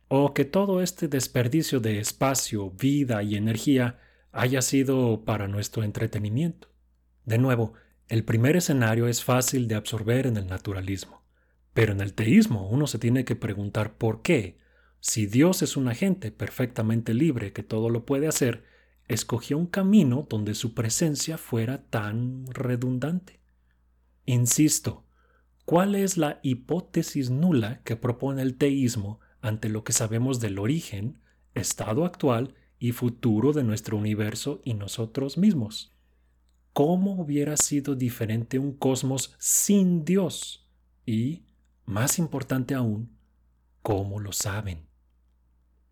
o 0.07 0.35
que 0.35 0.45
todo 0.45 0.83
este 0.83 1.07
desperdicio 1.07 1.79
de 1.79 1.97
espacio, 1.97 2.69
vida 2.69 3.23
y 3.23 3.33
energía 3.33 3.97
haya 4.31 4.61
sido 4.61 5.25
para 5.25 5.47
nuestro 5.47 5.81
entretenimiento. 5.81 6.69
De 7.25 7.39
nuevo, 7.39 7.73
el 8.07 8.23
primer 8.23 8.55
escenario 8.55 9.07
es 9.07 9.23
fácil 9.23 9.67
de 9.67 9.73
absorber 9.73 10.27
en 10.27 10.37
el 10.37 10.45
naturalismo, 10.45 11.23
pero 11.73 11.93
en 11.93 12.01
el 12.01 12.13
teísmo 12.13 12.69
uno 12.69 12.85
se 12.85 12.99
tiene 12.99 13.25
que 13.25 13.35
preguntar 13.35 13.97
por 13.97 14.21
qué, 14.21 14.59
si 14.99 15.25
Dios 15.25 15.63
es 15.63 15.75
un 15.75 15.87
agente 15.87 16.31
perfectamente 16.31 17.15
libre 17.15 17.51
que 17.51 17.63
todo 17.63 17.89
lo 17.89 18.05
puede 18.05 18.27
hacer, 18.27 18.63
escogió 19.07 19.57
un 19.57 19.65
camino 19.65 20.27
donde 20.29 20.53
su 20.53 20.75
presencia 20.75 21.39
fuera 21.39 21.81
tan 21.89 22.45
redundante. 22.53 23.39
Insisto, 24.27 25.02
¿cuál 25.65 25.95
es 25.95 26.17
la 26.17 26.39
hipótesis 26.43 27.29
nula 27.29 27.81
que 27.83 27.95
propone 27.95 28.41
el 28.41 28.57
teísmo 28.57 29.19
ante 29.41 29.69
lo 29.69 29.83
que 29.83 29.93
sabemos 29.93 30.39
del 30.39 30.59
origen, 30.59 31.19
estado 31.53 32.05
actual 32.05 32.55
y 32.79 32.91
futuro 32.91 33.53
de 33.53 33.63
nuestro 33.63 33.97
universo 33.97 34.61
y 34.63 34.73
nosotros 34.73 35.37
mismos? 35.37 35.93
¿Cómo 36.73 37.21
hubiera 37.21 37.55
sido 37.55 37.95
diferente 37.95 38.57
un 38.57 38.73
cosmos 38.73 39.35
sin 39.37 40.03
Dios? 40.05 40.67
Y, 41.05 41.43
más 41.85 42.17
importante 42.17 42.73
aún, 42.73 43.15
¿cómo 43.81 44.19
lo 44.19 44.31
saben? 44.31 44.87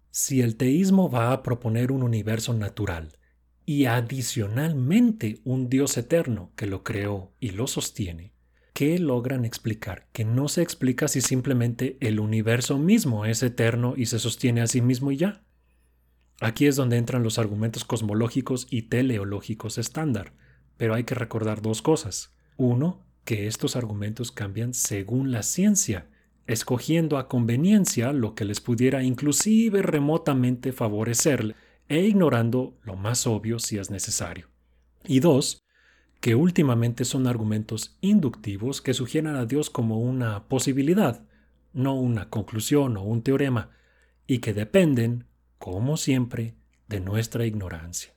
Si 0.10 0.42
el 0.42 0.56
teísmo 0.58 1.10
va 1.10 1.32
a 1.32 1.44
proponer 1.44 1.92
un 1.92 2.04
universo 2.04 2.54
natural 2.54 3.18
y 3.66 3.86
adicionalmente 3.86 5.40
un 5.44 5.70
Dios 5.70 5.98
eterno 5.98 6.52
que 6.56 6.66
lo 6.66 6.84
creó 6.84 7.32
y 7.40 7.52
lo 7.52 7.68
sostiene, 7.68 8.34
¿qué 8.74 9.00
logran 9.00 9.46
explicar? 9.46 10.08
Que 10.12 10.26
no 10.26 10.48
se 10.48 10.62
explica 10.62 11.08
si 11.08 11.22
simplemente 11.22 11.98
el 12.00 12.20
universo 12.20 12.78
mismo 12.78 13.26
es 13.26 13.44
eterno 13.44 13.94
y 13.98 14.06
se 14.08 14.20
sostiene 14.20 14.62
a 14.62 14.68
sí 14.68 14.82
mismo 14.82 15.12
y 15.12 15.18
ya. 15.18 15.44
Aquí 16.40 16.66
es 16.66 16.76
donde 16.76 16.98
entran 16.98 17.24
los 17.24 17.38
argumentos 17.38 17.86
cosmológicos 17.86 18.68
y 18.70 18.84
teleológicos 18.84 19.78
estándar, 19.78 20.34
pero 20.78 20.96
hay 20.96 21.04
que 21.04 21.16
recordar 21.16 21.62
dos 21.62 21.82
cosas. 21.82 22.34
Uno, 22.58 23.06
que 23.26 23.48
estos 23.48 23.76
argumentos 23.76 24.32
cambian 24.32 24.74
según 24.74 25.32
la 25.32 25.44
ciencia, 25.44 26.10
escogiendo 26.48 27.18
a 27.18 27.28
conveniencia 27.28 28.12
lo 28.14 28.34
que 28.34 28.46
les 28.46 28.60
pudiera 28.62 29.04
inclusive 29.04 29.84
remotamente 29.84 30.72
favorecer 30.72 31.56
e 31.88 32.02
ignorando 32.02 32.78
lo 32.84 32.96
más 32.96 33.28
obvio 33.28 33.60
si 33.60 33.78
es 33.78 33.92
necesario. 33.92 34.48
Y 35.06 35.20
dos, 35.20 35.64
que 36.22 36.36
últimamente 36.36 37.04
son 37.04 37.28
argumentos 37.28 37.98
inductivos 38.00 38.82
que 38.82 38.94
sugieren 38.94 39.36
a 39.36 39.46
Dios 39.46 39.70
como 39.70 40.00
una 40.00 40.48
posibilidad, 40.48 41.26
no 41.74 41.96
una 41.96 42.30
conclusión 42.30 42.96
o 42.96 43.02
un 43.02 43.24
teorema, 43.24 43.72
y 44.28 44.38
que 44.38 44.54
dependen, 44.54 45.26
como 45.58 45.98
siempre, 45.98 46.56
de 46.88 47.00
nuestra 47.00 47.46
ignorancia. 47.46 48.14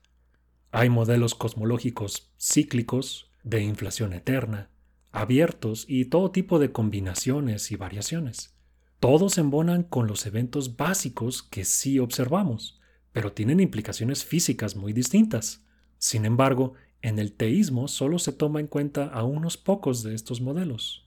Hay 0.70 0.90
modelos 0.90 1.34
cosmológicos 1.34 2.30
cíclicos, 2.38 3.30
de 3.42 3.62
inflación 3.62 4.12
eterna, 4.12 4.70
abiertos 5.12 5.84
y 5.88 6.06
todo 6.06 6.30
tipo 6.30 6.58
de 6.58 6.72
combinaciones 6.72 7.70
y 7.70 7.76
variaciones. 7.76 8.54
Todos 9.00 9.38
embonan 9.38 9.82
con 9.82 10.06
los 10.06 10.26
eventos 10.26 10.76
básicos 10.76 11.42
que 11.42 11.64
sí 11.64 11.98
observamos, 11.98 12.80
pero 13.12 13.32
tienen 13.32 13.60
implicaciones 13.60 14.24
físicas 14.24 14.76
muy 14.76 14.92
distintas. 14.92 15.62
Sin 15.98 16.24
embargo, 16.24 16.74
en 17.04 17.18
el 17.18 17.34
teísmo 17.34 17.86
solo 17.86 18.18
se 18.18 18.32
toma 18.32 18.60
en 18.60 18.66
cuenta 18.66 19.08
a 19.08 19.24
unos 19.24 19.58
pocos 19.58 20.02
de 20.02 20.14
estos 20.14 20.40
modelos. 20.40 21.06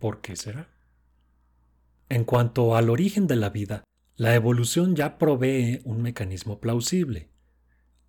¿Por 0.00 0.20
qué 0.20 0.34
será? 0.34 0.68
En 2.08 2.24
cuanto 2.24 2.74
al 2.74 2.90
origen 2.90 3.28
de 3.28 3.36
la 3.36 3.48
vida, 3.48 3.84
la 4.16 4.34
evolución 4.34 4.96
ya 4.96 5.18
provee 5.18 5.80
un 5.84 6.02
mecanismo 6.02 6.58
plausible, 6.58 7.30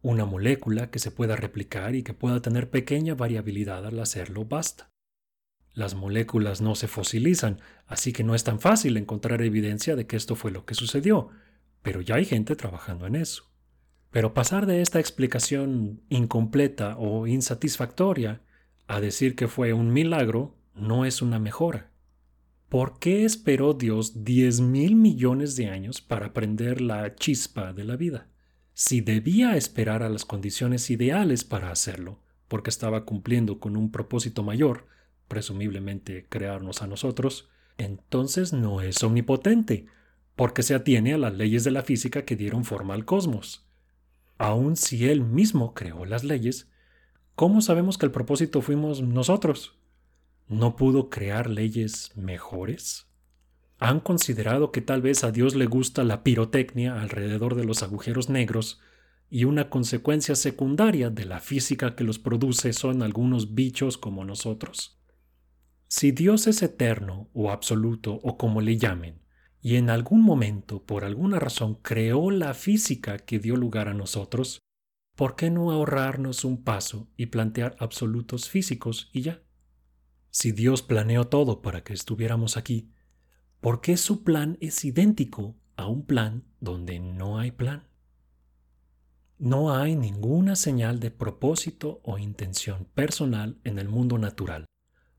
una 0.02 0.26
molécula 0.26 0.90
que 0.90 0.98
se 0.98 1.12
pueda 1.12 1.36
replicar 1.36 1.94
y 1.94 2.02
que 2.02 2.16
pueda 2.16 2.42
tener 2.42 2.72
pequeña 2.72 3.14
variabilidad 3.14 3.86
al 3.86 4.00
hacerlo 4.00 4.46
basta. 4.46 4.90
Las 5.72 5.94
moléculas 5.94 6.62
no 6.62 6.74
se 6.74 6.88
fosilizan, 6.88 7.62
así 7.86 8.12
que 8.12 8.24
no 8.24 8.34
es 8.34 8.44
tan 8.44 8.60
fácil 8.60 8.98
encontrar 8.98 9.44
evidencia 9.44 9.96
de 9.96 10.08
que 10.08 10.16
esto 10.16 10.36
fue 10.36 10.50
lo 10.50 10.66
que 10.66 10.74
sucedió, 10.74 11.30
pero 11.84 12.02
ya 12.02 12.16
hay 12.16 12.26
gente 12.26 12.56
trabajando 12.56 13.06
en 13.06 13.14
eso. 13.14 13.53
Pero 14.14 14.34
pasar 14.34 14.66
de 14.66 14.82
esta 14.82 15.02
explicación 15.02 16.00
incompleta 16.08 16.96
o 16.98 17.28
insatisfactoria 17.28 18.42
a 18.88 19.02
decir 19.02 19.36
que 19.36 19.50
fue 19.50 19.74
un 19.74 19.92
milagro 19.92 20.56
no 20.74 21.04
es 21.04 21.22
una 21.22 21.38
mejora. 21.40 21.92
¿Por 22.70 22.98
qué 23.00 23.26
esperó 23.26 23.74
Dios 23.74 24.24
diez 24.24 24.62
mil 24.62 24.96
millones 24.96 25.58
de 25.58 25.68
años 25.68 26.00
para 26.00 26.32
prender 26.32 26.80
la 26.80 27.14
chispa 27.16 27.74
de 27.74 27.84
la 27.84 27.98
vida? 27.98 28.30
si 28.74 29.02
debía 29.02 29.56
esperar 29.56 30.04
a 30.04 30.10
las 30.10 30.26
condiciones 30.26 30.90
ideales 30.90 31.44
para 31.44 31.72
hacerlo, 31.72 32.20
porque 32.48 32.70
estaba 32.70 33.06
cumpliendo 33.06 33.60
con 33.60 33.78
un 33.78 33.92
propósito 33.92 34.44
mayor, 34.44 34.88
presumiblemente 35.28 36.26
crearnos 36.28 36.82
a 36.82 36.88
nosotros, 36.88 37.50
entonces 37.78 38.52
no 38.52 38.82
es 38.82 39.04
omnipotente, 39.04 39.86
porque 40.36 40.64
se 40.64 40.74
atiene 40.74 41.14
a 41.14 41.18
las 41.18 41.34
leyes 41.36 41.64
de 41.64 41.72
la 41.72 41.84
física 41.84 42.26
que 42.26 42.36
dieron 42.36 42.66
forma 42.66 42.96
al 42.96 43.06
cosmos. 43.06 43.68
Aun 44.38 44.76
si 44.76 45.08
él 45.08 45.24
mismo 45.24 45.74
creó 45.74 46.06
las 46.06 46.24
leyes, 46.24 46.70
¿cómo 47.36 47.62
sabemos 47.62 47.98
que 47.98 48.06
el 48.06 48.12
propósito 48.12 48.62
fuimos 48.62 49.02
nosotros? 49.02 49.78
¿No 50.48 50.76
pudo 50.76 51.10
crear 51.10 51.50
leyes 51.50 52.12
mejores? 52.16 53.08
¿Han 53.80 54.00
considerado 54.00 54.72
que 54.72 54.82
tal 54.82 55.02
vez 55.02 55.24
a 55.24 55.32
Dios 55.32 55.56
le 55.56 55.66
gusta 55.66 56.04
la 56.04 56.24
pirotecnia 56.24 57.02
alrededor 57.02 57.56
de 57.56 57.66
los 57.66 57.84
agujeros 57.84 58.30
negros 58.30 58.80
y 59.30 59.46
una 59.46 59.70
consecuencia 59.70 60.36
secundaria 60.36 61.10
de 61.10 61.26
la 61.26 61.40
física 61.40 61.96
que 61.96 62.04
los 62.04 62.20
produce 62.20 62.74
son 62.74 63.02
algunos 63.02 63.56
bichos 63.56 63.98
como 63.98 64.26
nosotros? 64.26 65.00
Si 65.88 66.12
Dios 66.12 66.48
es 66.48 66.62
eterno 66.62 67.30
o 67.34 67.52
absoluto 67.52 68.20
o 68.24 68.38
como 68.38 68.62
le 68.62 68.78
llamen, 68.78 69.23
y 69.64 69.78
en 69.78 69.90
algún 69.90 70.22
momento, 70.22 70.84
por 70.84 71.04
alguna 71.04 71.40
razón, 71.40 71.80
creó 71.82 72.30
la 72.30 72.54
física 72.54 73.18
que 73.18 73.40
dio 73.40 73.56
lugar 73.56 73.88
a 73.88 73.96
nosotros, 73.96 74.60
¿por 75.16 75.36
qué 75.36 75.50
no 75.50 75.72
ahorrarnos 75.72 76.46
un 76.46 76.64
paso 76.64 77.10
y 77.18 77.28
plantear 77.28 77.76
absolutos 77.80 78.48
físicos 78.48 79.10
y 79.12 79.22
ya? 79.22 79.42
Si 80.30 80.52
Dios 80.52 80.84
planeó 80.84 81.26
todo 81.26 81.64
para 81.64 81.84
que 81.84 81.94
estuviéramos 81.94 82.58
aquí, 82.58 82.94
¿Por 83.64 83.80
qué 83.80 83.96
su 83.96 84.26
plan 84.26 84.58
es 84.60 84.84
idéntico 84.84 85.56
a 85.78 85.88
un 85.88 86.06
plan 86.06 86.44
donde 86.60 87.00
no 87.00 87.40
hay 87.40 87.52
plan? 87.52 87.88
No 89.38 89.74
hay 89.74 89.96
ninguna 89.96 90.58
señal 90.58 91.00
de 91.00 91.12
propósito 91.12 92.02
o 92.04 92.18
intención 92.18 92.84
personal 92.94 93.62
en 93.64 93.80
el 93.80 93.88
mundo 93.88 94.18
natural, 94.18 94.66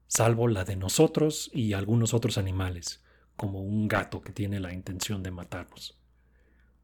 salvo 0.09 0.47
la 0.47 0.67
de 0.67 0.77
nosotros 0.77 1.51
y 1.55 1.73
algunos 1.73 2.13
otros 2.13 2.37
animales, 2.37 3.03
como 3.37 3.61
un 3.61 3.89
gato 3.89 4.23
que 4.23 4.33
tiene 4.33 4.61
la 4.61 4.73
intención 4.73 5.23
de 5.23 5.31
matarnos. 5.31 5.99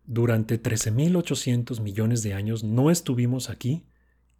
Durante 0.04 0.60
13.800 0.60 1.80
millones 1.80 2.22
de 2.22 2.34
años 2.34 2.64
no 2.64 2.90
estuvimos 2.90 3.50
aquí 3.50 3.86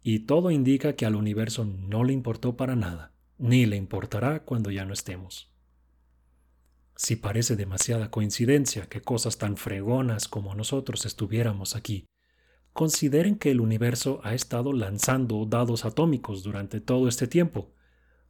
y 0.03 0.19
todo 0.19 0.51
indica 0.51 0.95
que 0.95 1.05
al 1.05 1.15
universo 1.15 1.65
no 1.65 2.03
le 2.03 2.13
importó 2.13 2.57
para 2.57 2.75
nada, 2.75 3.13
ni 3.37 3.65
le 3.65 3.77
importará 3.77 4.43
cuando 4.43 4.71
ya 4.71 4.85
no 4.85 4.93
estemos. 4.93 5.51
Si 6.95 7.15
parece 7.15 7.55
demasiada 7.55 8.11
coincidencia 8.11 8.87
que 8.87 9.01
cosas 9.01 9.37
tan 9.37 9.57
fregonas 9.57 10.27
como 10.27 10.55
nosotros 10.55 11.05
estuviéramos 11.05 11.75
aquí, 11.75 12.05
consideren 12.73 13.37
que 13.37 13.51
el 13.51 13.61
universo 13.61 14.21
ha 14.23 14.33
estado 14.33 14.73
lanzando 14.73 15.45
dados 15.45 15.85
atómicos 15.85 16.43
durante 16.43 16.79
todo 16.79 17.07
este 17.07 17.27
tiempo. 17.27 17.73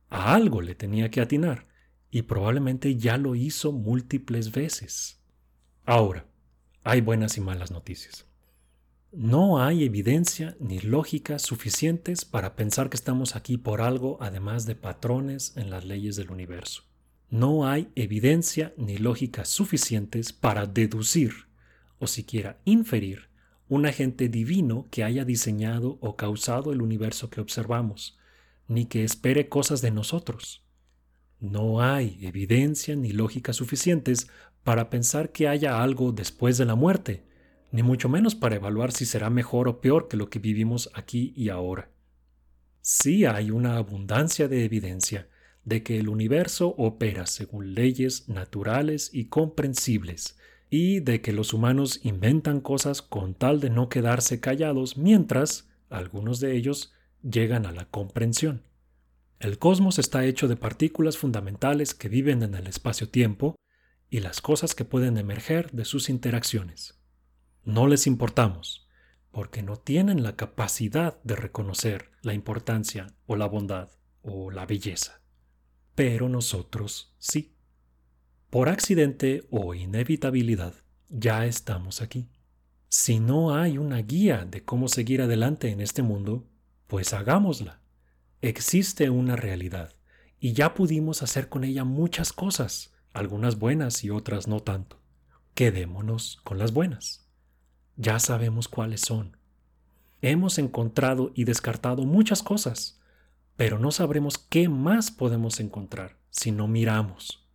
A 0.10 0.34
algo 0.34 0.62
le 0.62 0.76
tenía 0.76 1.10
que 1.10 1.22
atinar, 1.22 1.68
y 2.12 2.24
probablemente 2.24 2.98
ya 2.98 3.18
lo 3.18 3.36
hizo 3.36 3.72
múltiples 3.72 4.52
veces. 4.52 5.20
Ahora, 5.86 6.26
hay 6.84 7.02
buenas 7.02 7.38
y 7.38 7.42
malas 7.42 7.72
noticias. 7.72 8.26
No 9.14 9.62
hay 9.62 9.84
evidencia 9.84 10.56
ni 10.60 10.80
lógica 10.80 11.40
suficientes 11.40 12.24
para 12.24 12.56
pensar 12.56 12.90
que 12.90 12.96
estamos 12.96 13.36
aquí 13.36 13.58
por 13.58 13.82
algo 13.82 14.18
además 14.22 14.66
de 14.66 14.76
patrones 14.76 15.54
en 15.58 15.70
las 15.70 15.86
leyes 15.86 16.16
del 16.16 16.32
universo. 16.32 16.84
No 17.30 17.68
hay 17.68 17.90
evidencia 17.96 18.74
ni 18.78 18.98
lógica 18.98 19.46
suficientes 19.46 20.34
para 20.34 20.66
deducir, 20.66 21.34
o 22.00 22.08
siquiera 22.08 22.60
inferir, 22.66 23.30
un 23.70 23.86
agente 23.86 24.28
divino 24.28 24.88
que 24.92 25.04
haya 25.04 25.24
diseñado 25.24 25.98
o 26.02 26.18
causado 26.18 26.74
el 26.74 26.82
universo 26.82 27.30
que 27.30 27.40
observamos, 27.40 28.18
ni 28.68 28.86
que 28.86 29.04
espere 29.04 29.48
cosas 29.48 29.82
de 29.82 29.92
nosotros. 29.92 30.66
No 31.42 31.82
hay 31.82 32.20
evidencia 32.22 32.96
ni 32.96 33.12
lógica 33.14 33.52
suficientes 33.52 34.30
para 34.64 34.92
pensar 34.92 35.32
que 35.32 35.48
haya 35.48 35.82
algo 35.82 36.12
después 36.12 36.60
de 36.60 36.66
la 36.66 36.76
muerte, 36.76 37.24
ni 37.72 37.82
mucho 37.82 38.10
menos 38.10 38.36
para 38.36 38.58
evaluar 38.58 38.92
si 38.92 39.08
será 39.08 39.32
mejor 39.32 39.68
o 39.68 39.82
peor 39.82 40.08
que 40.08 40.18
lo 40.18 40.30
que 40.30 40.38
vivimos 40.38 40.92
aquí 40.94 41.34
y 41.36 41.50
ahora. 41.50 41.90
Sí 42.82 43.26
hay 43.26 43.50
una 43.50 43.78
abundancia 43.78 44.48
de 44.48 44.66
evidencia 44.66 45.30
de 45.66 45.82
que 45.82 45.98
el 45.98 46.10
universo 46.10 46.76
opera 46.78 47.26
según 47.26 47.74
leyes 47.74 48.30
naturales 48.30 49.10
y 49.12 49.26
comprensibles, 49.26 50.38
y 50.70 51.00
de 51.00 51.22
que 51.22 51.34
los 51.34 51.54
humanos 51.54 52.02
inventan 52.04 52.62
cosas 52.62 53.02
con 53.02 53.34
tal 53.34 53.60
de 53.60 53.72
no 53.72 53.90
quedarse 53.90 54.40
callados 54.40 54.96
mientras 54.96 55.70
algunos 55.90 56.40
de 56.40 56.56
ellos 56.56 56.94
llegan 57.24 57.66
a 57.66 57.72
la 57.72 57.86
comprensión. 57.86 58.62
El 59.42 59.58
cosmos 59.58 59.98
está 59.98 60.24
hecho 60.26 60.48
de 60.48 60.56
partículas 60.56 61.18
fundamentales 61.18 61.96
que 61.96 62.10
viven 62.10 62.44
en 62.44 62.54
el 62.54 62.68
espacio-tiempo 62.68 63.56
y 64.08 64.20
las 64.20 64.40
cosas 64.40 64.76
que 64.76 64.86
pueden 64.86 65.18
emerger 65.18 65.72
de 65.72 65.84
sus 65.84 66.10
interacciones. 66.10 67.02
No 67.64 67.88
les 67.88 68.06
importamos, 68.06 68.88
porque 69.32 69.64
no 69.64 69.78
tienen 69.78 70.22
la 70.22 70.36
capacidad 70.36 71.20
de 71.24 71.36
reconocer 71.36 72.12
la 72.22 72.36
importancia 72.36 73.16
o 73.26 73.36
la 73.36 73.48
bondad 73.48 73.90
o 74.22 74.52
la 74.52 74.68
belleza. 74.68 75.24
Pero 75.96 76.30
nosotros 76.30 77.16
sí. 77.18 77.56
Por 78.52 78.70
accidente 78.70 79.48
o 79.50 79.74
inevitabilidad, 79.74 80.76
ya 81.10 81.48
estamos 81.48 82.04
aquí. 82.04 82.30
Si 82.90 83.20
no 83.20 83.56
hay 83.56 83.80
una 83.80 84.04
guía 84.04 84.46
de 84.46 84.64
cómo 84.64 84.88
seguir 84.88 85.20
adelante 85.20 85.72
en 85.72 85.82
este 85.82 86.04
mundo, 86.04 86.48
pues 86.86 87.12
hagámosla. 87.12 87.81
Existe 88.42 89.10
una 89.10 89.36
realidad, 89.36 89.94
y 90.40 90.54
ya 90.54 90.74
pudimos 90.74 91.22
hacer 91.22 91.48
con 91.48 91.64
ella 91.64 91.84
muchas 91.84 92.34
cosas 92.34 92.92
algunas 93.14 93.60
buenas 93.60 94.04
y 94.04 94.10
otras 94.10 94.48
no 94.48 94.62
tanto. 94.62 95.00
Quedémonos 95.54 96.40
con 96.44 96.58
las 96.58 96.74
buenas. 96.74 97.28
Ya 97.98 98.20
sabemos 98.20 98.68
cuáles 98.68 99.02
son. 99.02 99.38
Hemos 100.22 100.58
encontrado 100.58 101.32
y 101.36 101.44
descartado 101.44 102.04
muchas 102.04 102.42
cosas, 102.42 103.00
pero 103.58 103.80
no 103.80 103.92
sabremos 103.92 104.38
qué 104.38 104.70
más 104.70 105.12
podemos 105.12 105.60
encontrar 105.60 106.18
si 106.30 106.52
no 106.52 106.68
miramos. 106.68 107.48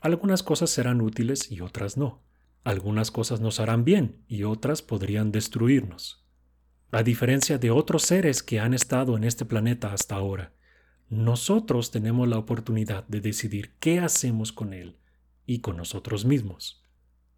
Algunas 0.00 0.42
cosas 0.42 0.70
serán 0.70 1.00
útiles 1.00 1.50
y 1.50 1.60
otras 1.60 1.96
no. 1.96 2.22
Algunas 2.64 3.10
cosas 3.10 3.40
nos 3.40 3.60
harán 3.60 3.84
bien 3.84 4.24
y 4.26 4.42
otras 4.42 4.82
podrían 4.82 5.30
destruirnos. 5.30 6.25
A 6.92 7.02
diferencia 7.02 7.58
de 7.58 7.72
otros 7.72 8.04
seres 8.04 8.42
que 8.42 8.60
han 8.60 8.72
estado 8.72 9.16
en 9.16 9.24
este 9.24 9.44
planeta 9.44 9.92
hasta 9.92 10.14
ahora, 10.14 10.52
nosotros 11.08 11.90
tenemos 11.90 12.28
la 12.28 12.38
oportunidad 12.38 13.04
de 13.08 13.20
decidir 13.20 13.74
qué 13.80 13.98
hacemos 13.98 14.52
con 14.52 14.72
él 14.72 14.96
y 15.46 15.58
con 15.60 15.76
nosotros 15.76 16.24
mismos. 16.24 16.82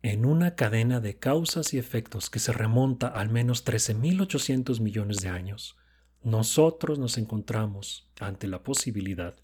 En 0.03 0.27
una 0.27 0.55
cadena 0.55 1.01
de 1.01 1.19
causas 1.19 1.75
y 1.75 1.79
efectos 1.79 2.31
que 2.31 2.39
se 2.39 2.53
remonta 2.53 3.09
al 3.09 3.31
menos 3.31 3.65
13.800 3.65 4.81
millones 4.81 5.19
de 5.19 5.29
años, 5.29 5.77
nosotros 6.23 6.99
nos 6.99 7.17
encontramos 7.19 8.11
ante 8.21 8.49
la 8.49 8.63
posibilidad 8.63 9.35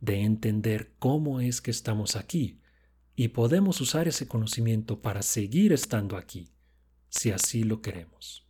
de 0.00 0.20
entender 0.22 0.92
cómo 0.98 1.40
es 1.40 1.60
que 1.60 1.70
estamos 1.70 2.16
aquí 2.16 2.60
y 3.16 3.28
podemos 3.28 3.80
usar 3.80 4.08
ese 4.08 4.28
conocimiento 4.28 5.02
para 5.02 5.22
seguir 5.22 5.72
estando 5.72 6.16
aquí, 6.16 6.48
si 7.08 7.32
así 7.32 7.64
lo 7.64 7.82
queremos. 7.82 8.49